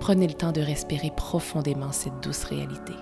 Prenez 0.00 0.26
le 0.26 0.34
temps 0.34 0.50
de 0.50 0.62
respirer 0.62 1.12
profondément 1.16 1.92
cette 1.92 2.20
douce 2.20 2.42
réalité. 2.42 2.94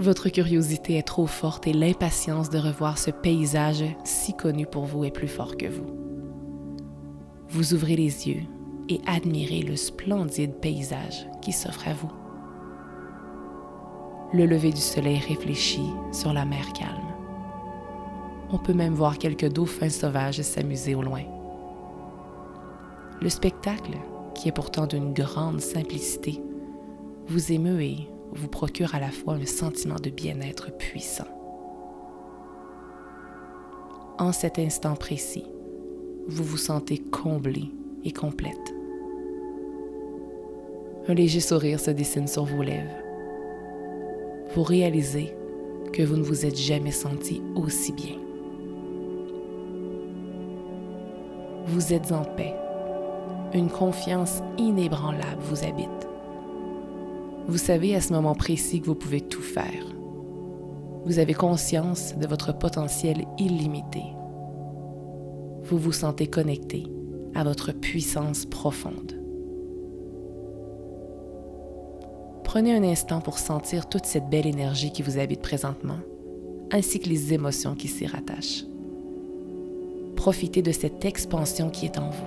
Votre 0.00 0.30
curiosité 0.30 0.96
est 0.96 1.06
trop 1.06 1.26
forte 1.26 1.66
et 1.66 1.74
l'impatience 1.74 2.48
de 2.48 2.56
revoir 2.56 2.96
ce 2.96 3.10
paysage 3.10 3.84
si 4.02 4.34
connu 4.34 4.64
pour 4.64 4.86
vous 4.86 5.04
est 5.04 5.10
plus 5.10 5.28
fort 5.28 5.58
que 5.58 5.66
vous. 5.66 5.84
Vous 7.50 7.74
ouvrez 7.74 7.96
les 7.96 8.26
yeux 8.26 8.40
et 8.88 9.02
admirez 9.06 9.60
le 9.60 9.76
splendide 9.76 10.54
paysage 10.54 11.28
qui 11.42 11.52
s'offre 11.52 11.86
à 11.86 11.92
vous. 11.92 12.10
Le 14.32 14.46
lever 14.46 14.70
du 14.70 14.80
soleil 14.80 15.18
réfléchit 15.18 15.90
sur 16.12 16.32
la 16.32 16.46
mer 16.46 16.72
calme. 16.72 17.14
On 18.52 18.56
peut 18.56 18.72
même 18.72 18.94
voir 18.94 19.18
quelques 19.18 19.52
dauphins 19.52 19.90
sauvages 19.90 20.40
s'amuser 20.40 20.94
au 20.94 21.02
loin. 21.02 21.24
Le 23.20 23.28
spectacle, 23.28 23.98
qui 24.34 24.48
est 24.48 24.52
pourtant 24.52 24.86
d'une 24.86 25.12
grande 25.12 25.60
simplicité, 25.60 26.40
vous 27.26 27.52
émeut 27.52 27.82
et 27.82 28.08
vous 28.32 28.48
procure 28.48 28.94
à 28.94 29.00
la 29.00 29.10
fois 29.10 29.34
un 29.34 29.46
sentiment 29.46 29.96
de 29.96 30.10
bien-être 30.10 30.76
puissant. 30.76 31.28
En 34.18 34.32
cet 34.32 34.58
instant 34.58 34.94
précis, 34.94 35.46
vous 36.28 36.44
vous 36.44 36.58
sentez 36.58 36.98
comblé 36.98 37.70
et 38.04 38.12
complète. 38.12 38.74
Un 41.08 41.14
léger 41.14 41.40
sourire 41.40 41.80
se 41.80 41.90
dessine 41.90 42.28
sur 42.28 42.44
vos 42.44 42.62
lèvres. 42.62 42.90
Vous 44.54 44.62
réalisez 44.62 45.34
que 45.92 46.02
vous 46.02 46.16
ne 46.16 46.22
vous 46.22 46.46
êtes 46.46 46.56
jamais 46.56 46.92
senti 46.92 47.42
aussi 47.56 47.92
bien. 47.92 48.16
Vous 51.66 51.92
êtes 51.92 52.12
en 52.12 52.24
paix. 52.24 52.54
Une 53.54 53.70
confiance 53.70 54.42
inébranlable 54.58 55.40
vous 55.40 55.64
habite. 55.64 55.99
Vous 57.50 57.58
savez 57.58 57.96
à 57.96 58.00
ce 58.00 58.12
moment 58.12 58.36
précis 58.36 58.80
que 58.80 58.86
vous 58.86 58.94
pouvez 58.94 59.20
tout 59.20 59.42
faire. 59.42 59.84
Vous 61.04 61.18
avez 61.18 61.34
conscience 61.34 62.14
de 62.16 62.28
votre 62.28 62.56
potentiel 62.56 63.24
illimité. 63.38 64.04
Vous 65.64 65.76
vous 65.76 65.90
sentez 65.90 66.28
connecté 66.28 66.86
à 67.34 67.42
votre 67.42 67.72
puissance 67.72 68.46
profonde. 68.46 69.20
Prenez 72.44 72.72
un 72.72 72.84
instant 72.84 73.20
pour 73.20 73.38
sentir 73.38 73.88
toute 73.88 74.06
cette 74.06 74.30
belle 74.30 74.46
énergie 74.46 74.92
qui 74.92 75.02
vous 75.02 75.18
habite 75.18 75.42
présentement, 75.42 75.98
ainsi 76.70 77.00
que 77.00 77.08
les 77.08 77.34
émotions 77.34 77.74
qui 77.74 77.88
s'y 77.88 78.06
rattachent 78.06 78.64
profitez 80.14 80.60
de 80.60 80.70
cette 80.70 81.06
expansion 81.06 81.70
qui 81.70 81.86
est 81.86 81.98
en 81.98 82.10
vous. 82.10 82.26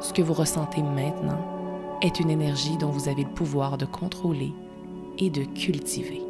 Ce 0.00 0.12
que 0.12 0.22
vous 0.22 0.32
ressentez 0.32 0.80
maintenant 0.80 1.57
est 2.02 2.20
une 2.20 2.30
énergie 2.30 2.76
dont 2.76 2.90
vous 2.90 3.08
avez 3.08 3.24
le 3.24 3.30
pouvoir 3.30 3.78
de 3.78 3.86
contrôler 3.86 4.52
et 5.18 5.30
de 5.30 5.44
cultiver. 5.44 6.22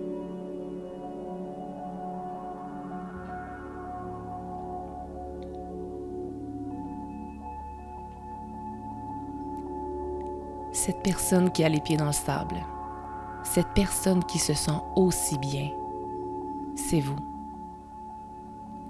Cette 10.72 11.02
personne 11.02 11.50
qui 11.50 11.64
a 11.64 11.68
les 11.68 11.80
pieds 11.80 11.96
dans 11.96 12.06
le 12.06 12.12
sable, 12.12 12.56
cette 13.42 13.68
personne 13.74 14.24
qui 14.24 14.38
se 14.38 14.54
sent 14.54 14.80
aussi 14.96 15.36
bien, 15.38 15.70
c'est 16.76 17.00
vous 17.00 17.16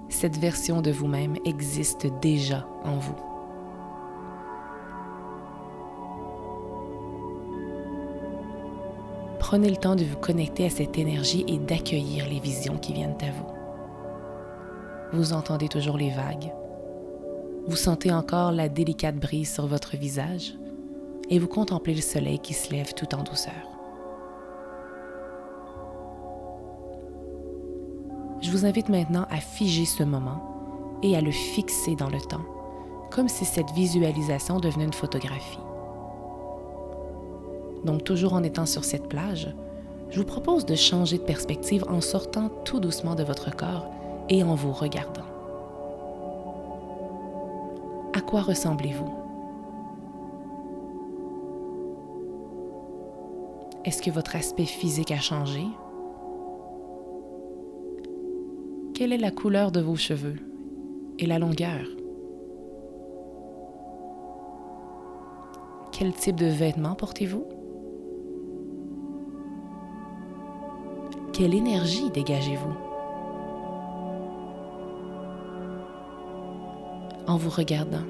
cette 0.09 0.37
version 0.37 0.81
de 0.81 0.91
vous-même 0.91 1.37
existe 1.45 2.07
déjà 2.19 2.67
en 2.83 2.97
vous. 2.97 3.28
Prenez 9.49 9.71
le 9.71 9.77
temps 9.77 9.95
de 9.95 10.03
vous 10.03 10.15
connecter 10.15 10.67
à 10.67 10.69
cette 10.69 10.99
énergie 10.99 11.43
et 11.47 11.57
d'accueillir 11.57 12.29
les 12.29 12.39
visions 12.39 12.77
qui 12.77 12.93
viennent 12.93 13.17
à 13.19 13.31
vous. 13.31 13.47
Vous 15.11 15.33
entendez 15.33 15.67
toujours 15.67 15.97
les 15.97 16.11
vagues. 16.11 16.53
Vous 17.65 17.75
sentez 17.75 18.11
encore 18.11 18.51
la 18.51 18.69
délicate 18.69 19.15
brise 19.15 19.51
sur 19.51 19.65
votre 19.65 19.97
visage 19.97 20.53
et 21.31 21.39
vous 21.39 21.47
contemplez 21.47 21.95
le 21.95 22.01
soleil 22.01 22.37
qui 22.37 22.53
se 22.53 22.71
lève 22.71 22.93
tout 22.93 23.15
en 23.15 23.23
douceur. 23.23 23.55
Je 28.41 28.51
vous 28.51 28.67
invite 28.67 28.89
maintenant 28.89 29.25
à 29.31 29.37
figer 29.37 29.85
ce 29.85 30.03
moment 30.03 30.99
et 31.01 31.17
à 31.17 31.21
le 31.21 31.31
fixer 31.31 31.95
dans 31.95 32.11
le 32.11 32.21
temps, 32.21 32.45
comme 33.09 33.27
si 33.27 33.45
cette 33.45 33.71
visualisation 33.71 34.59
devenait 34.59 34.85
une 34.85 34.93
photographie. 34.93 35.57
Donc 37.83 38.03
toujours 38.03 38.33
en 38.33 38.43
étant 38.43 38.65
sur 38.65 38.83
cette 38.83 39.07
plage, 39.07 39.53
je 40.09 40.19
vous 40.19 40.25
propose 40.25 40.65
de 40.65 40.75
changer 40.75 41.17
de 41.17 41.23
perspective 41.23 41.85
en 41.87 42.01
sortant 42.01 42.49
tout 42.65 42.79
doucement 42.79 43.15
de 43.15 43.23
votre 43.23 43.55
corps 43.55 43.87
et 44.27 44.43
en 44.43 44.55
vous 44.55 44.71
regardant. 44.71 45.21
À 48.13 48.21
quoi 48.21 48.41
ressemblez-vous? 48.41 49.13
Est-ce 53.85 54.01
que 54.01 54.11
votre 54.11 54.35
aspect 54.35 54.65
physique 54.65 55.11
a 55.11 55.19
changé? 55.19 55.63
Quelle 58.93 59.13
est 59.13 59.17
la 59.17 59.31
couleur 59.31 59.71
de 59.71 59.79
vos 59.79 59.95
cheveux 59.95 60.35
et 61.17 61.25
la 61.25 61.39
longueur? 61.39 61.85
Quel 65.91 66.13
type 66.13 66.35
de 66.35 66.47
vêtements 66.47 66.95
portez-vous? 66.95 67.45
Quelle 71.39 71.55
énergie 71.55 72.09
dégagez-vous? 72.09 72.75
En 77.27 77.37
vous 77.37 77.49
regardant, 77.49 78.03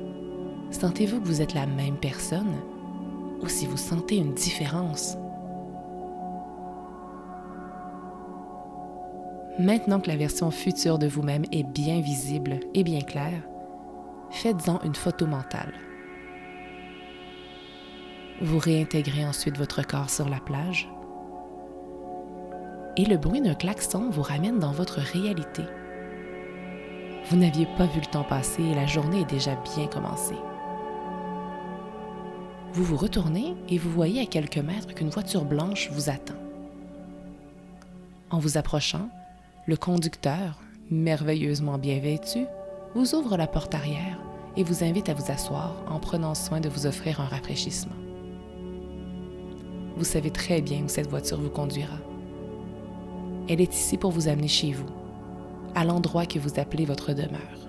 sentez-vous 0.72 1.22
que 1.22 1.28
vous 1.28 1.40
êtes 1.40 1.54
la 1.54 1.68
même 1.68 1.98
personne 1.98 2.56
ou 3.44 3.48
si 3.48 3.68
vous 3.68 3.78
sentez 3.78 4.18
une 4.18 4.34
différence? 4.34 5.16
Maintenant 9.60 10.00
que 10.00 10.08
la 10.08 10.18
version 10.18 10.50
future 10.50 10.98
de 10.98 11.06
vous-même 11.06 11.46
est 11.52 11.62
bien 11.62 12.02
visible 12.02 12.62
et 12.74 12.84
bien 12.84 13.02
claire, 13.02 13.44
faites-en 14.32 14.82
une 14.82 14.96
photo 14.96 15.28
mentale. 15.28 15.76
Vous 18.42 18.58
réintégrez 18.58 19.24
ensuite 19.24 19.60
votre 19.60 19.86
corps 19.86 20.10
sur 20.10 20.28
la 20.28 20.40
plage 20.40 20.90
et 23.00 23.06
le 23.06 23.16
bruit 23.16 23.40
d'un 23.40 23.56
klaxon 23.56 24.10
vous 24.10 24.22
ramène 24.22 24.60
dans 24.60 24.74
votre 24.74 25.00
réalité. 25.00 25.64
Vous 27.30 27.38
n'aviez 27.38 27.66
pas 27.78 27.86
vu 27.86 28.02
le 28.02 28.12
temps 28.12 28.26
passer 28.26 28.62
et 28.62 28.76
la 28.76 28.88
journée 28.88 29.22
est 29.22 29.30
déjà 29.30 29.56
bien 29.74 29.88
commencée. 29.88 30.36
Vous 32.74 32.84
vous 32.84 32.98
retournez 32.98 33.56
et 33.70 33.78
vous 33.78 33.90
voyez 33.90 34.24
à 34.24 34.26
quelques 34.26 34.58
mètres 34.58 34.94
qu'une 34.94 35.08
voiture 35.08 35.46
blanche 35.46 35.90
vous 35.94 36.10
attend. 36.10 36.36
En 38.32 38.40
vous 38.40 38.58
approchant, 38.58 39.08
le 39.66 39.78
conducteur, 39.78 40.60
merveilleusement 40.92 41.78
bien 41.78 42.00
vêtu, 42.00 42.48
vous 42.96 43.16
ouvre 43.16 43.38
la 43.38 43.48
porte 43.48 43.76
arrière 43.76 44.20
et 44.58 44.64
vous 44.64 44.84
invite 44.84 45.08
à 45.08 45.14
vous 45.14 45.32
asseoir 45.32 45.86
en 45.88 46.02
prenant 46.02 46.36
soin 46.36 46.60
de 46.60 46.68
vous 46.68 46.86
offrir 46.86 47.22
un 47.22 47.28
rafraîchissement. 47.28 47.96
Vous 49.96 50.04
savez 50.04 50.32
très 50.32 50.62
bien 50.62 50.84
où 50.84 50.90
cette 50.90 51.10
voiture 51.10 51.40
vous 51.40 51.50
conduira. 51.50 51.96
Elle 53.50 53.62
est 53.62 53.74
ici 53.74 53.98
pour 53.98 54.12
vous 54.12 54.28
amener 54.28 54.48
chez 54.48 54.72
vous, 54.72 54.86
à 55.74 55.84
l'endroit 55.84 56.28
que 56.28 56.38
vous 56.38 56.60
appelez 56.60 56.86
votre 56.86 57.14
demeure. 57.14 57.68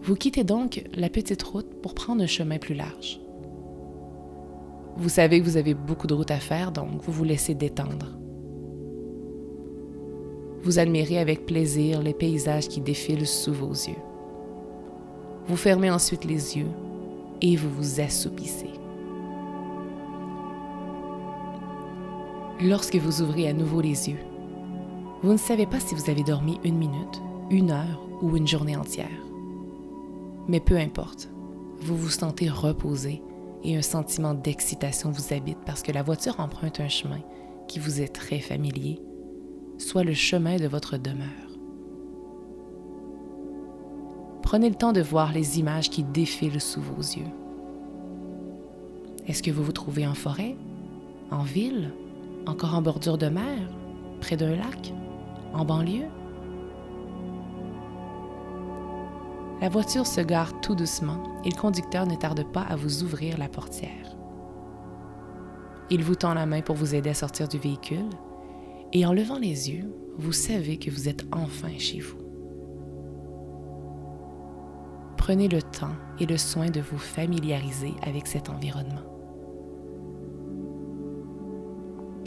Vous 0.00 0.16
quittez 0.16 0.44
donc 0.44 0.84
la 0.94 1.10
petite 1.10 1.42
route 1.42 1.80
pour 1.82 1.92
prendre 1.94 2.22
un 2.22 2.26
chemin 2.26 2.58
plus 2.58 2.74
large. 2.74 3.20
Vous 4.96 5.10
savez 5.10 5.40
que 5.40 5.44
vous 5.44 5.58
avez 5.58 5.74
beaucoup 5.74 6.06
de 6.06 6.14
route 6.14 6.30
à 6.30 6.38
faire, 6.38 6.72
donc 6.72 7.02
vous 7.02 7.12
vous 7.12 7.24
laissez 7.24 7.54
détendre. 7.54 8.16
Vous 10.62 10.78
admirez 10.78 11.18
avec 11.18 11.44
plaisir 11.44 12.00
les 12.00 12.14
paysages 12.14 12.68
qui 12.68 12.80
défilent 12.80 13.26
sous 13.26 13.52
vos 13.52 13.72
yeux. 13.72 14.02
Vous 15.46 15.56
fermez 15.56 15.90
ensuite 15.90 16.24
les 16.24 16.56
yeux 16.56 16.70
et 17.42 17.56
vous 17.56 17.68
vous 17.68 18.00
assoupissez. 18.00 18.83
Lorsque 22.60 22.96
vous 22.96 23.20
ouvrez 23.20 23.48
à 23.48 23.52
nouveau 23.52 23.80
les 23.80 24.08
yeux, 24.08 24.20
vous 25.22 25.32
ne 25.32 25.38
savez 25.38 25.66
pas 25.66 25.80
si 25.80 25.94
vous 25.94 26.08
avez 26.08 26.22
dormi 26.22 26.60
une 26.62 26.78
minute, 26.78 27.20
une 27.50 27.72
heure 27.72 28.06
ou 28.22 28.36
une 28.36 28.46
journée 28.46 28.76
entière. 28.76 29.08
Mais 30.46 30.60
peu 30.60 30.76
importe, 30.76 31.30
vous 31.80 31.96
vous 31.96 32.10
sentez 32.10 32.48
reposé 32.48 33.22
et 33.64 33.76
un 33.76 33.82
sentiment 33.82 34.34
d'excitation 34.34 35.10
vous 35.10 35.34
habite 35.34 35.58
parce 35.66 35.82
que 35.82 35.90
la 35.90 36.02
voiture 36.02 36.38
emprunte 36.38 36.78
un 36.78 36.88
chemin 36.88 37.20
qui 37.66 37.80
vous 37.80 38.00
est 38.00 38.14
très 38.14 38.38
familier, 38.38 39.00
soit 39.78 40.04
le 40.04 40.14
chemin 40.14 40.56
de 40.56 40.68
votre 40.68 40.96
demeure. 40.96 41.28
Prenez 44.42 44.68
le 44.68 44.76
temps 44.76 44.92
de 44.92 45.00
voir 45.00 45.32
les 45.32 45.58
images 45.58 45.90
qui 45.90 46.04
défilent 46.04 46.60
sous 46.60 46.80
vos 46.82 47.00
yeux. 47.00 47.32
Est-ce 49.26 49.42
que 49.42 49.50
vous 49.50 49.64
vous 49.64 49.72
trouvez 49.72 50.06
en 50.06 50.14
forêt, 50.14 50.54
en 51.32 51.42
ville, 51.42 51.92
encore 52.46 52.74
en 52.74 52.82
bordure 52.82 53.18
de 53.18 53.28
mer, 53.28 53.58
près 54.20 54.36
d'un 54.36 54.56
lac, 54.56 54.92
en 55.52 55.64
banlieue? 55.64 56.08
La 59.60 59.68
voiture 59.68 60.06
se 60.06 60.20
gare 60.20 60.60
tout 60.60 60.74
doucement 60.74 61.22
et 61.44 61.50
le 61.50 61.56
conducteur 61.56 62.06
ne 62.06 62.16
tarde 62.16 62.44
pas 62.52 62.62
à 62.62 62.76
vous 62.76 63.02
ouvrir 63.02 63.38
la 63.38 63.48
portière. 63.48 64.16
Il 65.90 66.02
vous 66.02 66.14
tend 66.14 66.34
la 66.34 66.46
main 66.46 66.60
pour 66.60 66.76
vous 66.76 66.94
aider 66.94 67.10
à 67.10 67.14
sortir 67.14 67.48
du 67.48 67.58
véhicule 67.58 68.10
et 68.92 69.06
en 69.06 69.12
levant 69.12 69.38
les 69.38 69.70
yeux, 69.70 69.94
vous 70.18 70.32
savez 70.32 70.78
que 70.78 70.90
vous 70.90 71.08
êtes 71.08 71.24
enfin 71.32 71.76
chez 71.78 72.00
vous. 72.00 72.18
Prenez 75.16 75.48
le 75.48 75.62
temps 75.62 75.94
et 76.20 76.26
le 76.26 76.36
soin 76.36 76.68
de 76.68 76.80
vous 76.80 76.98
familiariser 76.98 77.94
avec 78.02 78.26
cet 78.26 78.50
environnement. 78.50 79.13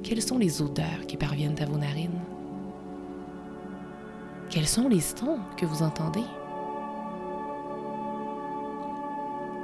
Quelles 0.08 0.22
sont 0.22 0.38
les 0.38 0.62
odeurs 0.62 1.06
qui 1.06 1.18
parviennent 1.18 1.62
à 1.62 1.66
vos 1.66 1.76
narines? 1.76 2.22
Quels 4.50 4.66
sont 4.66 4.88
les 4.88 5.02
sons 5.02 5.40
que 5.58 5.66
vous 5.66 5.84
entendez? 5.84 6.24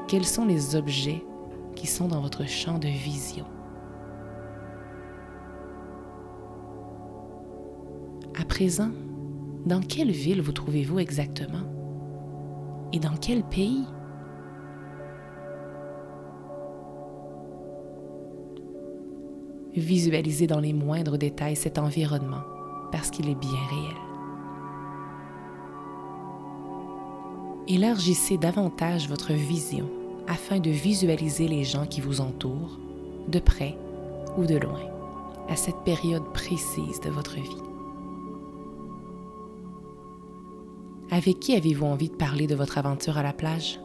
Quels 0.10 0.26
sont 0.26 0.44
les 0.44 0.76
objets 0.76 1.24
qui 1.78 1.88
sont 1.88 2.10
dans 2.10 2.20
votre 2.20 2.46
champ 2.46 2.78
de 2.78 2.90
vision? 2.90 3.46
À 8.38 8.44
présent, 8.44 8.92
dans 9.66 9.80
quelle 9.80 10.12
ville 10.12 10.42
vous 10.42 10.52
trouvez-vous 10.52 11.00
exactement? 11.00 11.64
Et 12.92 13.00
dans 13.00 13.16
quel 13.16 13.44
pays? 13.44 13.86
Visualisez 19.76 20.46
dans 20.46 20.60
les 20.60 20.74
moindres 20.74 21.18
détails 21.18 21.56
cet 21.56 21.80
environnement 21.80 22.44
parce 22.92 23.10
qu'il 23.10 23.28
est 23.28 23.36
bien 23.36 23.50
réel. 23.50 23.98
Élargissez 27.68 28.38
davantage 28.38 29.10
votre 29.10 29.34
vision 29.34 29.90
afin 30.28 30.60
de 30.60 30.70
visualiser 30.70 31.48
les 31.48 31.64
gens 31.64 31.86
qui 31.86 32.02
vous 32.02 32.22
entourent, 32.22 32.78
de 33.28 33.40
près 33.40 33.76
ou 34.38 34.46
de 34.46 34.58
loin, 34.58 34.82
à 35.50 35.56
cette 35.56 35.84
période 35.84 36.32
précise 36.34 37.00
de 37.02 37.10
votre 37.10 37.36
vie. 37.36 37.64
Avec 41.10 41.40
qui 41.40 41.56
avez-vous 41.56 41.86
envie 41.86 42.10
de 42.10 42.16
parler 42.16 42.48
de 42.48 42.56
votre 42.56 42.78
aventure 42.78 43.18
à 43.18 43.24
la 43.24 43.34
plage? 43.34 43.80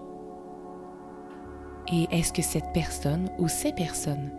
Et 1.92 2.07
est-ce 2.11 2.33
que 2.33 2.42
cette 2.42 2.72
personne 2.74 3.31
ou 3.38 3.48
ces 3.48 3.72
personnes 3.72 4.31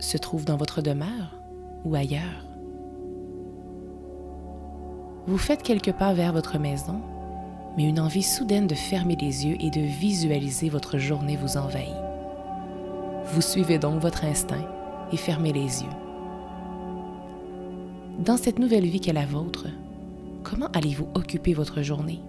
se 0.00 0.18
trouvent 0.18 0.44
dans 0.44 0.56
votre 0.56 0.82
demeure 0.82 1.36
ou 1.84 1.94
ailleurs? 1.94 2.46
Vous 5.26 5.38
faites 5.38 5.62
quelques 5.62 5.92
pas 5.92 6.12
vers 6.14 6.32
votre 6.32 6.58
maison 6.58 7.00
mais 7.76 7.84
une 7.84 8.00
envie 8.00 8.22
soudaine 8.22 8.66
de 8.66 8.74
fermer 8.74 9.16
les 9.16 9.46
yeux 9.46 9.56
et 9.60 9.70
de 9.70 9.80
visualiser 9.80 10.68
votre 10.68 10.98
journée 10.98 11.36
vous 11.36 11.56
envahit. 11.56 11.94
Vous 13.32 13.40
suivez 13.40 13.78
donc 13.78 14.00
votre 14.00 14.24
instinct 14.24 14.66
et 15.12 15.16
fermez 15.16 15.52
les 15.52 15.82
yeux. 15.82 15.96
Dans 18.18 18.36
cette 18.36 18.58
nouvelle 18.58 18.86
vie 18.86 19.00
qu'est 19.00 19.12
la 19.12 19.26
vôtre, 19.26 19.66
comment 20.42 20.68
allez-vous 20.74 21.08
occuper 21.14 21.54
votre 21.54 21.82
journée? 21.82 22.20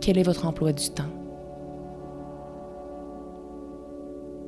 Quel 0.00 0.18
est 0.18 0.22
votre 0.22 0.46
emploi 0.46 0.72
du 0.72 0.90
temps? 0.90 1.23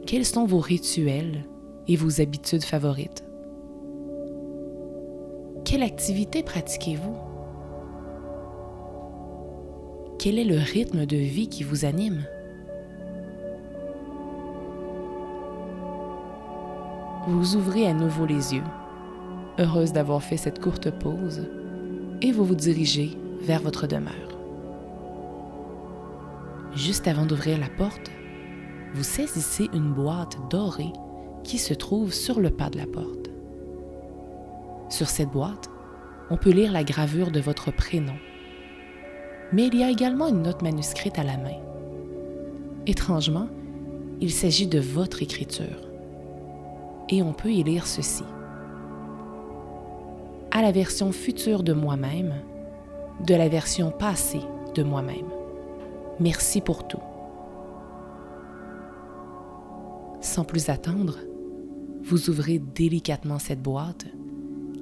Quels 0.07 0.25
sont 0.25 0.47
vos 0.47 0.61
rituels 0.61 1.45
et 1.89 1.97
vos 1.97 2.21
habitudes 2.21 2.63
favorites? 2.63 3.25
Quelle 5.65 5.83
activité 5.83 6.45
pratiquez-vous? 6.45 7.17
Quel 10.21 10.39
est 10.39 10.45
le 10.45 10.59
rythme 10.59 11.07
de 11.07 11.17
vie 11.17 11.49
qui 11.49 11.65
vous 11.65 11.85
anime? 11.85 12.25
Vous 17.27 17.57
ouvrez 17.57 17.89
à 17.89 17.93
nouveau 17.93 18.27
les 18.27 18.55
yeux, 18.55 18.63
heureuse 19.59 19.93
d'avoir 19.93 20.23
fait 20.23 20.37
cette 20.37 20.61
courte 20.61 20.89
pause, 20.89 21.49
et 22.23 22.31
vous 22.31 22.45
vous 22.45 22.55
dirigez 22.55 23.11
vers 23.41 23.61
votre 23.61 23.89
demeure. 23.89 24.39
Juste 26.77 27.09
avant 27.09 27.27
d'ouvrir 27.27 27.59
la 27.59 27.69
porte, 27.77 28.13
vous 28.97 29.05
saisissez 29.05 29.69
une 29.75 29.93
boîte 29.93 30.37
dorée 30.51 30.93
qui 31.45 31.59
se 31.59 31.75
trouve 31.75 32.13
sur 32.13 32.41
le 32.41 32.51
pas 32.51 32.71
de 32.71 32.79
la 32.79 32.87
porte. 32.87 33.31
Sur 34.89 35.09
cette 35.09 35.31
boîte, 35.31 35.71
on 36.31 36.37
peut 36.37 36.51
lire 36.51 36.73
la 36.73 36.83
gravure 36.83 37.31
de 37.31 37.41
votre 37.41 37.71
prénom 37.71 38.15
mais 39.53 39.67
il 39.67 39.77
y 39.77 39.85
a 39.85 39.91
également 39.91 40.29
une 40.29 40.43
note 40.43 40.63
manuscrite 40.63 41.19
à 41.19 41.25
la 41.25 41.37
main. 41.37 41.59
Étrangement, 42.87 43.49
il 44.21 44.33
s'agit 44.33 44.67
de 44.67 44.81
votre 44.81 45.23
écriture. 45.23 45.91
Et 47.09 47.23
on 47.23 47.33
peut 47.33 47.51
y 47.51 47.63
lire 47.63 47.87
ceci. 47.87 48.25
À 50.51 50.63
la 50.63 50.73
version 50.73 51.13
future 51.13 51.63
de 51.63 51.73
moi-même, 51.73 52.35
de 53.25 53.35
la 53.35 53.49
version 53.49 53.91
passée 53.91 54.43
de 54.75 54.83
moi-même. 54.83 55.29
Merci 56.19 56.61
pour 56.61 56.89
tout. 56.89 57.03
Sans 60.27 60.43
plus 60.43 60.71
attendre, 60.71 61.19
vous 62.03 62.31
ouvrez 62.31 62.59
délicatement 62.59 63.39
cette 63.39 63.63
boîte 63.63 64.07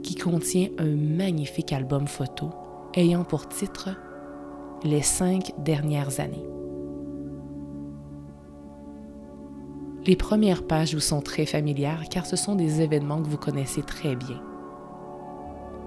qui 0.02 0.14
contient 0.14 0.70
un 0.78 0.96
magnifique 0.96 1.70
album 1.74 2.07
photo 2.07 2.48
ayant 2.94 3.24
pour 3.24 3.46
titre 3.46 3.90
les 4.85 5.02
cinq 5.02 5.52
dernières 5.59 6.18
années. 6.18 6.46
Les 10.07 10.16
premières 10.16 10.66
pages 10.66 10.94
vous 10.94 11.00
sont 11.00 11.20
très 11.20 11.44
familières 11.44 12.09
car 12.11 12.24
ce 12.24 12.37
sont 12.37 12.57
des 12.57 12.80
événements 12.80 13.22
que 13.22 13.28
vous 13.28 13.37
connaissez 13.37 13.83
très 13.83 14.16
bien. 14.16 14.40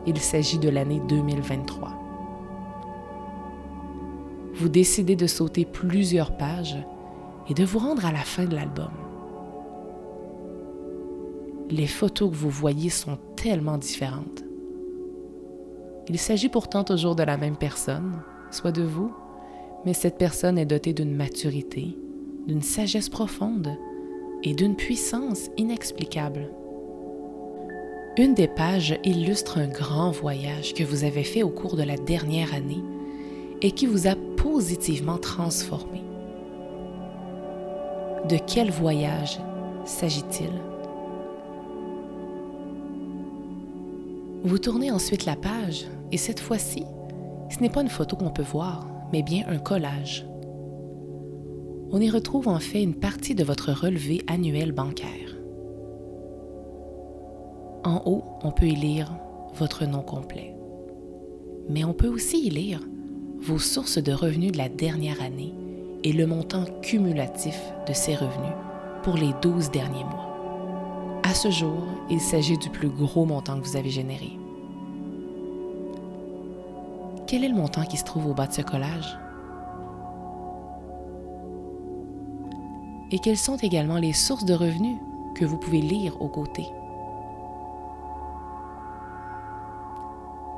Il 0.06 0.20
s'agit 0.20 0.60
de 0.60 0.70
l'année 0.70 1.02
2023. 1.10 1.94
Vous 4.54 4.70
décidez 4.70 5.16
de 5.16 5.26
sauter 5.26 5.66
plusieurs 5.66 6.38
pages 6.38 6.78
et 7.50 7.56
de 7.56 7.66
vous 7.66 7.80
rendre 7.80 8.06
à 8.06 8.12
la 8.12 8.20
fin 8.20 8.46
de 8.46 8.56
l'album. 8.56 9.07
Les 11.70 11.88
photos 11.88 12.30
que 12.30 12.36
vous 12.36 12.50
voyez 12.50 12.90
sont 12.90 13.18
tellement 13.36 13.78
différentes. 13.78 14.44
Il 16.08 16.18
s'agit 16.18 16.48
pourtant 16.48 16.86
toujours 16.86 17.16
de 17.16 17.24
la 17.24 17.36
même 17.36 17.58
personne, 17.58 18.22
soit 18.52 18.72
de 18.72 18.84
vous, 18.84 19.12
mais 19.86 19.94
cette 19.94 20.18
personne 20.18 20.58
est 20.58 20.66
dotée 20.66 20.94
d'une 20.94 21.14
maturité, 21.14 21.98
d'une 22.48 22.62
sagesse 22.62 23.10
profonde 23.10 23.76
et 24.44 24.54
d'une 24.54 24.78
puissance 24.78 25.50
inexplicable. 25.58 26.50
Une 28.18 28.34
des 28.34 28.48
pages 28.48 28.98
illustre 29.04 29.58
un 29.58 29.68
grand 29.68 30.12
voyage 30.12 30.74
que 30.74 30.86
vous 30.86 31.04
avez 31.04 31.24
fait 31.24 31.44
au 31.44 31.50
cours 31.50 31.76
de 31.76 31.84
la 31.84 31.98
dernière 31.98 32.54
année 32.54 32.84
et 33.62 33.72
qui 33.72 33.86
vous 33.86 34.08
a 34.08 34.16
positivement 34.38 35.18
transformé. 35.18 36.02
De 38.30 38.38
quel 38.48 38.72
voyage 38.72 39.40
s'agit-il? 39.84 40.50
Vous 44.44 44.60
tournez 44.60 44.92
ensuite 44.92 45.26
la 45.26 45.36
page 45.36 45.86
et 46.12 46.18
cette 46.18 46.40
fois-ci, 46.40 46.84
ce 47.50 47.60
n'est 47.60 47.70
pas 47.70 47.82
une 47.82 47.90
photo 47.90 48.16
qu'on 48.16 48.30
peut 48.30 48.44
voir, 48.44 48.88
mais 49.12 49.24
bien 49.24 49.46
un 49.48 49.58
collage. 49.58 50.26
On 51.92 52.00
y 52.00 52.10
retrouve 52.10 52.48
en 52.48 52.60
fait 52.60 52.84
une 52.84 52.96
partie 52.96 53.36
de 53.36 53.44
votre 53.44 53.72
relevé 53.72 54.24
annuel 54.28 54.74
bancaire. 54.74 55.38
En 57.84 58.02
haut, 58.06 58.24
on 58.44 58.52
peut 58.52 58.68
y 58.68 58.76
lire 58.76 59.16
votre 59.56 59.86
nom 59.86 60.02
complet. 60.02 60.54
Mais 61.70 61.84
on 61.84 61.94
peut 61.94 62.10
aussi 62.10 62.46
y 62.46 62.50
lire 62.50 62.82
vos 63.40 63.60
sources 63.60 63.98
de 63.98 64.12
revenus 64.12 64.52
de 64.52 64.58
la 64.58 64.70
dernière 64.70 65.22
année 65.22 65.54
et 66.04 66.14
le 66.14 66.28
montant 66.28 66.66
cumulatif 66.82 67.60
de 67.88 67.94
ces 67.94 68.16
revenus 68.16 68.56
pour 69.04 69.16
les 69.16 69.34
12 69.42 69.72
derniers 69.72 70.04
mois. 70.04 70.27
À 71.28 71.34
ce 71.34 71.52
jour, 71.52 71.84
il 72.10 72.22
s'agit 72.22 72.58
du 72.58 72.70
plus 72.70 72.88
gros 72.88 73.26
montant 73.26 73.60
que 73.60 73.66
vous 73.66 73.76
avez 73.76 73.90
généré. 73.90 74.40
Quel 77.28 77.44
est 77.44 77.50
le 77.50 77.54
montant 77.54 77.84
qui 77.84 77.98
se 77.98 78.06
trouve 78.06 78.28
au 78.28 78.34
bas 78.34 78.48
de 78.48 78.54
ce 78.54 78.62
collage? 78.62 79.20
Et 83.12 83.20
quelles 83.20 83.38
sont 83.38 83.58
également 83.58 83.98
les 83.98 84.14
sources 84.14 84.46
de 84.46 84.54
revenus 84.54 84.96
que 85.36 85.44
vous 85.44 85.58
pouvez 85.58 85.82
lire 85.82 86.16
aux 86.22 86.30
côtés? 86.30 86.70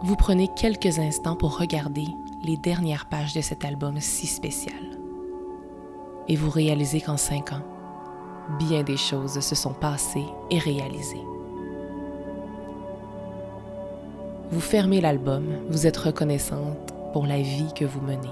Vous 0.03 0.15
prenez 0.15 0.49
quelques 0.49 0.99
instants 0.99 1.35
pour 1.35 1.57
regarder 1.57 2.05
les 2.43 2.57
dernières 2.57 3.07
pages 3.07 3.33
de 3.33 3.41
cet 3.41 3.65
album 3.65 3.99
si 3.99 4.27
spécial. 4.27 4.99
Et 6.27 6.35
vous 6.35 6.51
réalisez 6.51 7.01
qu'en 7.01 7.17
cinq 7.17 7.53
ans, 7.53 7.63
bien 8.57 8.83
des 8.83 8.97
choses 8.97 9.39
se 9.39 9.55
sont 9.55 9.73
passées 9.73 10.25
et 10.49 10.59
réalisées. 10.59 11.23
Vous 14.51 14.61
fermez 14.61 14.99
l'album, 14.99 15.45
vous 15.69 15.85
êtes 15.85 15.97
reconnaissante 15.97 16.93
pour 17.13 17.27
la 17.27 17.39
vie 17.39 17.71
que 17.75 17.85
vous 17.85 18.01
menez, 18.01 18.31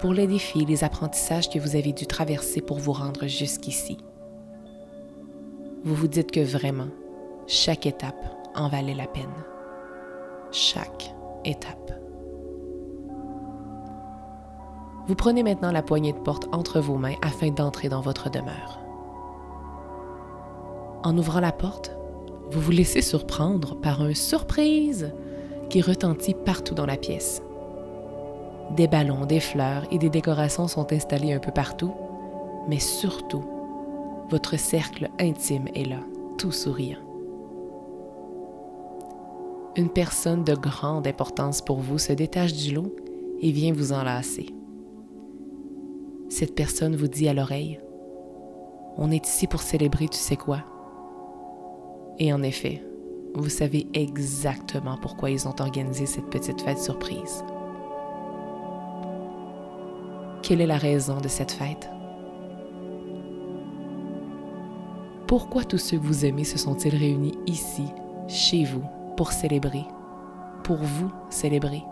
pour 0.00 0.14
les 0.14 0.26
défis, 0.26 0.64
les 0.64 0.84
apprentissages 0.84 1.50
que 1.50 1.58
vous 1.58 1.76
avez 1.76 1.92
dû 1.92 2.06
traverser 2.06 2.62
pour 2.62 2.78
vous 2.78 2.92
rendre 2.92 3.26
jusqu'ici. 3.26 3.98
Vous 5.84 5.94
vous 5.94 6.08
dites 6.08 6.30
que 6.30 6.40
vraiment, 6.40 6.88
chaque 7.46 7.84
étape 7.84 8.24
en 8.54 8.68
valait 8.68 8.94
la 8.94 9.06
peine. 9.06 9.24
Chaque 10.50 11.14
étape. 11.44 11.92
Vous 15.06 15.14
prenez 15.14 15.42
maintenant 15.42 15.72
la 15.72 15.82
poignée 15.82 16.14
de 16.14 16.18
porte 16.18 16.48
entre 16.52 16.80
vos 16.80 16.96
mains 16.96 17.16
afin 17.20 17.50
d'entrer 17.50 17.90
dans 17.90 18.00
votre 18.00 18.30
demeure. 18.30 18.83
En 21.04 21.18
ouvrant 21.18 21.40
la 21.40 21.52
porte, 21.52 21.94
vous 22.50 22.60
vous 22.60 22.70
laissez 22.70 23.02
surprendre 23.02 23.76
par 23.76 24.00
un 24.00 24.14
surprise 24.14 25.12
qui 25.68 25.82
retentit 25.82 26.32
partout 26.32 26.74
dans 26.74 26.86
la 26.86 26.96
pièce. 26.96 27.42
Des 28.74 28.88
ballons, 28.88 29.26
des 29.26 29.40
fleurs 29.40 29.84
et 29.90 29.98
des 29.98 30.08
décorations 30.08 30.66
sont 30.66 30.90
installés 30.94 31.34
un 31.34 31.40
peu 31.40 31.50
partout, 31.52 31.92
mais 32.68 32.78
surtout, 32.78 33.44
votre 34.30 34.58
cercle 34.58 35.10
intime 35.20 35.68
est 35.74 35.84
là, 35.84 36.00
tout 36.38 36.52
souriant. 36.52 36.98
Une 39.76 39.90
personne 39.90 40.42
de 40.42 40.54
grande 40.54 41.06
importance 41.06 41.60
pour 41.60 41.80
vous 41.80 41.98
se 41.98 42.14
détache 42.14 42.54
du 42.54 42.72
lot 42.72 42.96
et 43.42 43.52
vient 43.52 43.74
vous 43.74 43.92
enlacer. 43.92 44.46
Cette 46.30 46.54
personne 46.54 46.96
vous 46.96 47.08
dit 47.08 47.28
à 47.28 47.34
l'oreille, 47.34 47.78
On 48.96 49.10
est 49.10 49.26
ici 49.26 49.46
pour 49.46 49.60
célébrer 49.60 50.08
tu 50.08 50.18
sais 50.18 50.36
quoi. 50.36 50.64
Et 52.18 52.32
en 52.32 52.42
effet, 52.42 52.82
vous 53.34 53.48
savez 53.48 53.86
exactement 53.94 54.96
pourquoi 54.96 55.30
ils 55.30 55.48
ont 55.48 55.54
organisé 55.58 56.06
cette 56.06 56.30
petite 56.30 56.60
fête 56.60 56.78
surprise. 56.78 57.44
Quelle 60.42 60.60
est 60.60 60.66
la 60.66 60.78
raison 60.78 61.20
de 61.20 61.28
cette 61.28 61.50
fête? 61.50 61.88
Pourquoi 65.26 65.64
tous 65.64 65.78
ceux 65.78 65.96
que 65.96 66.04
vous 66.04 66.24
aimez 66.24 66.44
se 66.44 66.58
sont-ils 66.58 66.94
réunis 66.94 67.36
ici, 67.46 67.86
chez 68.28 68.64
vous, 68.64 68.84
pour 69.16 69.32
célébrer, 69.32 69.84
pour 70.62 70.76
vous 70.76 71.10
célébrer? 71.30 71.82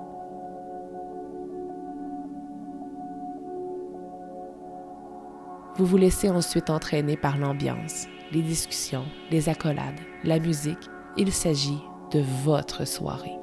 Vous 5.77 5.87
vous 5.87 5.97
laissez 5.97 6.29
ensuite 6.29 6.69
entraîner 6.69 7.17
par 7.17 7.39
l'ambiance, 7.39 8.07
les 8.33 8.43
discussions, 8.43 9.05
les 9.31 9.49
accolades, 9.49 10.01
la 10.25 10.39
musique 10.39 10.89
il 11.17 11.31
s'agit 11.33 11.83
de 12.11 12.21
votre 12.45 12.87
soirée. 12.87 13.37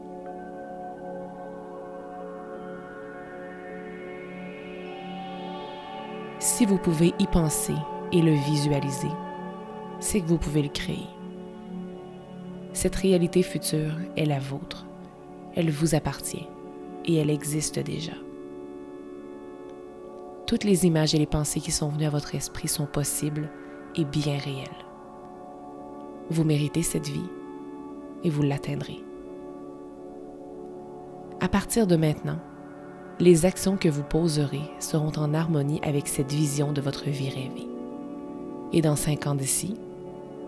Si 6.40 6.66
vous 6.66 6.78
pouvez 6.78 7.14
y 7.20 7.28
penser 7.28 7.76
et 8.12 8.22
le 8.22 8.32
visualiser, 8.32 9.12
c'est 10.00 10.22
que 10.22 10.28
vous 10.28 10.38
pouvez 10.38 10.64
le 10.64 10.70
créer. 10.70 11.08
Cette 12.74 12.96
réalité 12.96 13.44
future 13.44 13.94
est 14.16 14.26
la 14.26 14.40
vôtre. 14.40 14.88
Elle 15.56 15.70
vous 15.70 15.96
appartient 15.96 16.48
et 17.06 17.16
elle 17.16 17.30
existe 17.30 17.80
déjà. 17.80 18.14
Toutes 20.48 20.64
les 20.64 20.88
images 20.88 21.14
et 21.14 21.20
les 21.20 21.28
pensées 21.28 21.60
qui 21.60 21.72
sont 21.72 21.90
venues 21.90 22.06
à 22.06 22.10
votre 22.10 22.34
esprit 22.34 22.68
sont 22.68 22.88
possibles 22.88 23.50
et 23.96 24.06
bien 24.06 24.38
réelles. 24.38 24.86
Vous 26.30 26.44
méritez 26.44 26.84
cette 26.84 27.08
vie 27.08 27.30
et 28.24 28.30
vous 28.30 28.44
l'atteindrez. 28.44 29.04
À 31.40 31.48
partir 31.48 31.88
de 31.88 31.96
maintenant, 31.96 32.40
les 33.20 33.46
actions 33.46 33.78
que 33.78 33.90
vous 33.90 34.04
poserez 34.04 34.62
seront 34.80 35.12
en 35.18 35.34
harmonie 35.34 35.82
avec 35.84 36.08
cette 36.08 36.32
vision 36.32 36.72
de 36.72 36.82
votre 36.82 37.10
vie 37.10 37.30
rêvée. 37.30 37.68
Et 38.72 38.82
dans 38.82 38.96
cinq 38.96 39.28
ans 39.28 39.36
d'ici, 39.36 39.76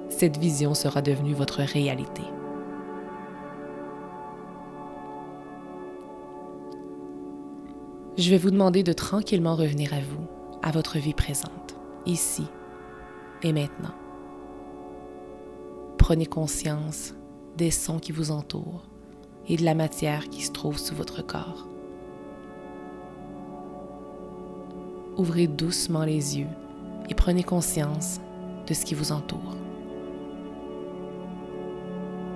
cette 0.10 0.38
vision 0.38 0.74
sera 0.74 1.02
devenue 1.02 1.34
votre 1.34 1.62
réalité. 1.62 2.22
Je 8.18 8.30
vais 8.30 8.38
vous 8.38 8.52
demander 8.52 8.84
de 8.84 8.94
tranquillement 8.94 9.56
revenir 9.56 9.94
à 9.94 10.00
vous, 10.00 10.28
à 10.62 10.72
votre 10.72 10.98
vie 11.00 11.14
présente, 11.14 11.76
ici 12.06 12.44
et 13.44 13.54
maintenant. 13.54 13.94
Prenez 15.98 16.26
conscience 16.26 17.14
des 17.58 17.72
sons 17.72 18.00
qui 18.00 18.12
vous 18.12 18.32
entourent 18.32 18.84
et 19.48 19.58
de 19.58 19.64
la 19.64 19.76
matière 19.76 20.30
qui 20.30 20.42
se 20.42 20.52
trouve 20.52 20.78
sous 20.78 20.96
votre 20.96 21.26
corps. 21.26 21.68
Ouvrez 25.18 25.48
doucement 25.48 26.06
les 26.06 26.40
yeux 26.40 26.48
et 27.10 27.14
prenez 27.14 27.44
conscience 27.44 28.20
de 28.68 28.74
ce 28.74 28.86
qui 28.86 28.96
vous 28.96 29.12
entoure. 29.12 29.58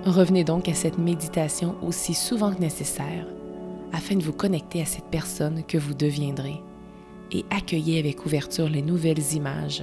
Revenez 0.04 0.44
donc 0.44 0.68
à 0.68 0.74
cette 0.74 0.98
méditation 0.98 1.74
aussi 1.82 2.14
souvent 2.14 2.54
que 2.54 2.60
nécessaire 2.60 3.26
afin 3.92 4.14
de 4.14 4.22
vous 4.22 4.32
connecter 4.32 4.82
à 4.82 4.84
cette 4.84 5.06
personne 5.06 5.64
que 5.64 5.78
vous 5.78 5.94
deviendrez 5.94 6.62
et 7.32 7.44
accueillez 7.50 7.98
avec 7.98 8.24
ouverture 8.24 8.68
les 8.68 8.82
nouvelles 8.82 9.32
images 9.34 9.82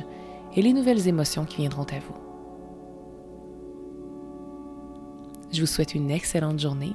et 0.55 0.61
les 0.61 0.73
nouvelles 0.73 1.07
émotions 1.07 1.45
qui 1.45 1.57
viendront 1.57 1.83
à 1.83 1.99
vous. 1.99 2.15
Je 5.51 5.61
vous 5.61 5.67
souhaite 5.67 5.93
une 5.93 6.11
excellente 6.11 6.59
journée 6.59 6.93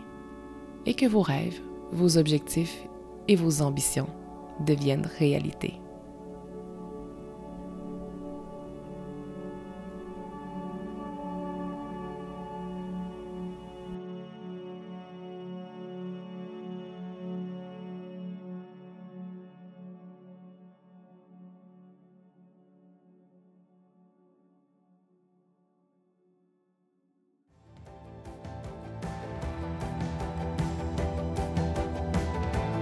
et 0.86 0.94
que 0.94 1.06
vos 1.06 1.22
rêves, 1.22 1.60
vos 1.92 2.18
objectifs 2.18 2.88
et 3.28 3.36
vos 3.36 3.62
ambitions 3.62 4.08
deviennent 4.66 5.08
réalité. 5.18 5.74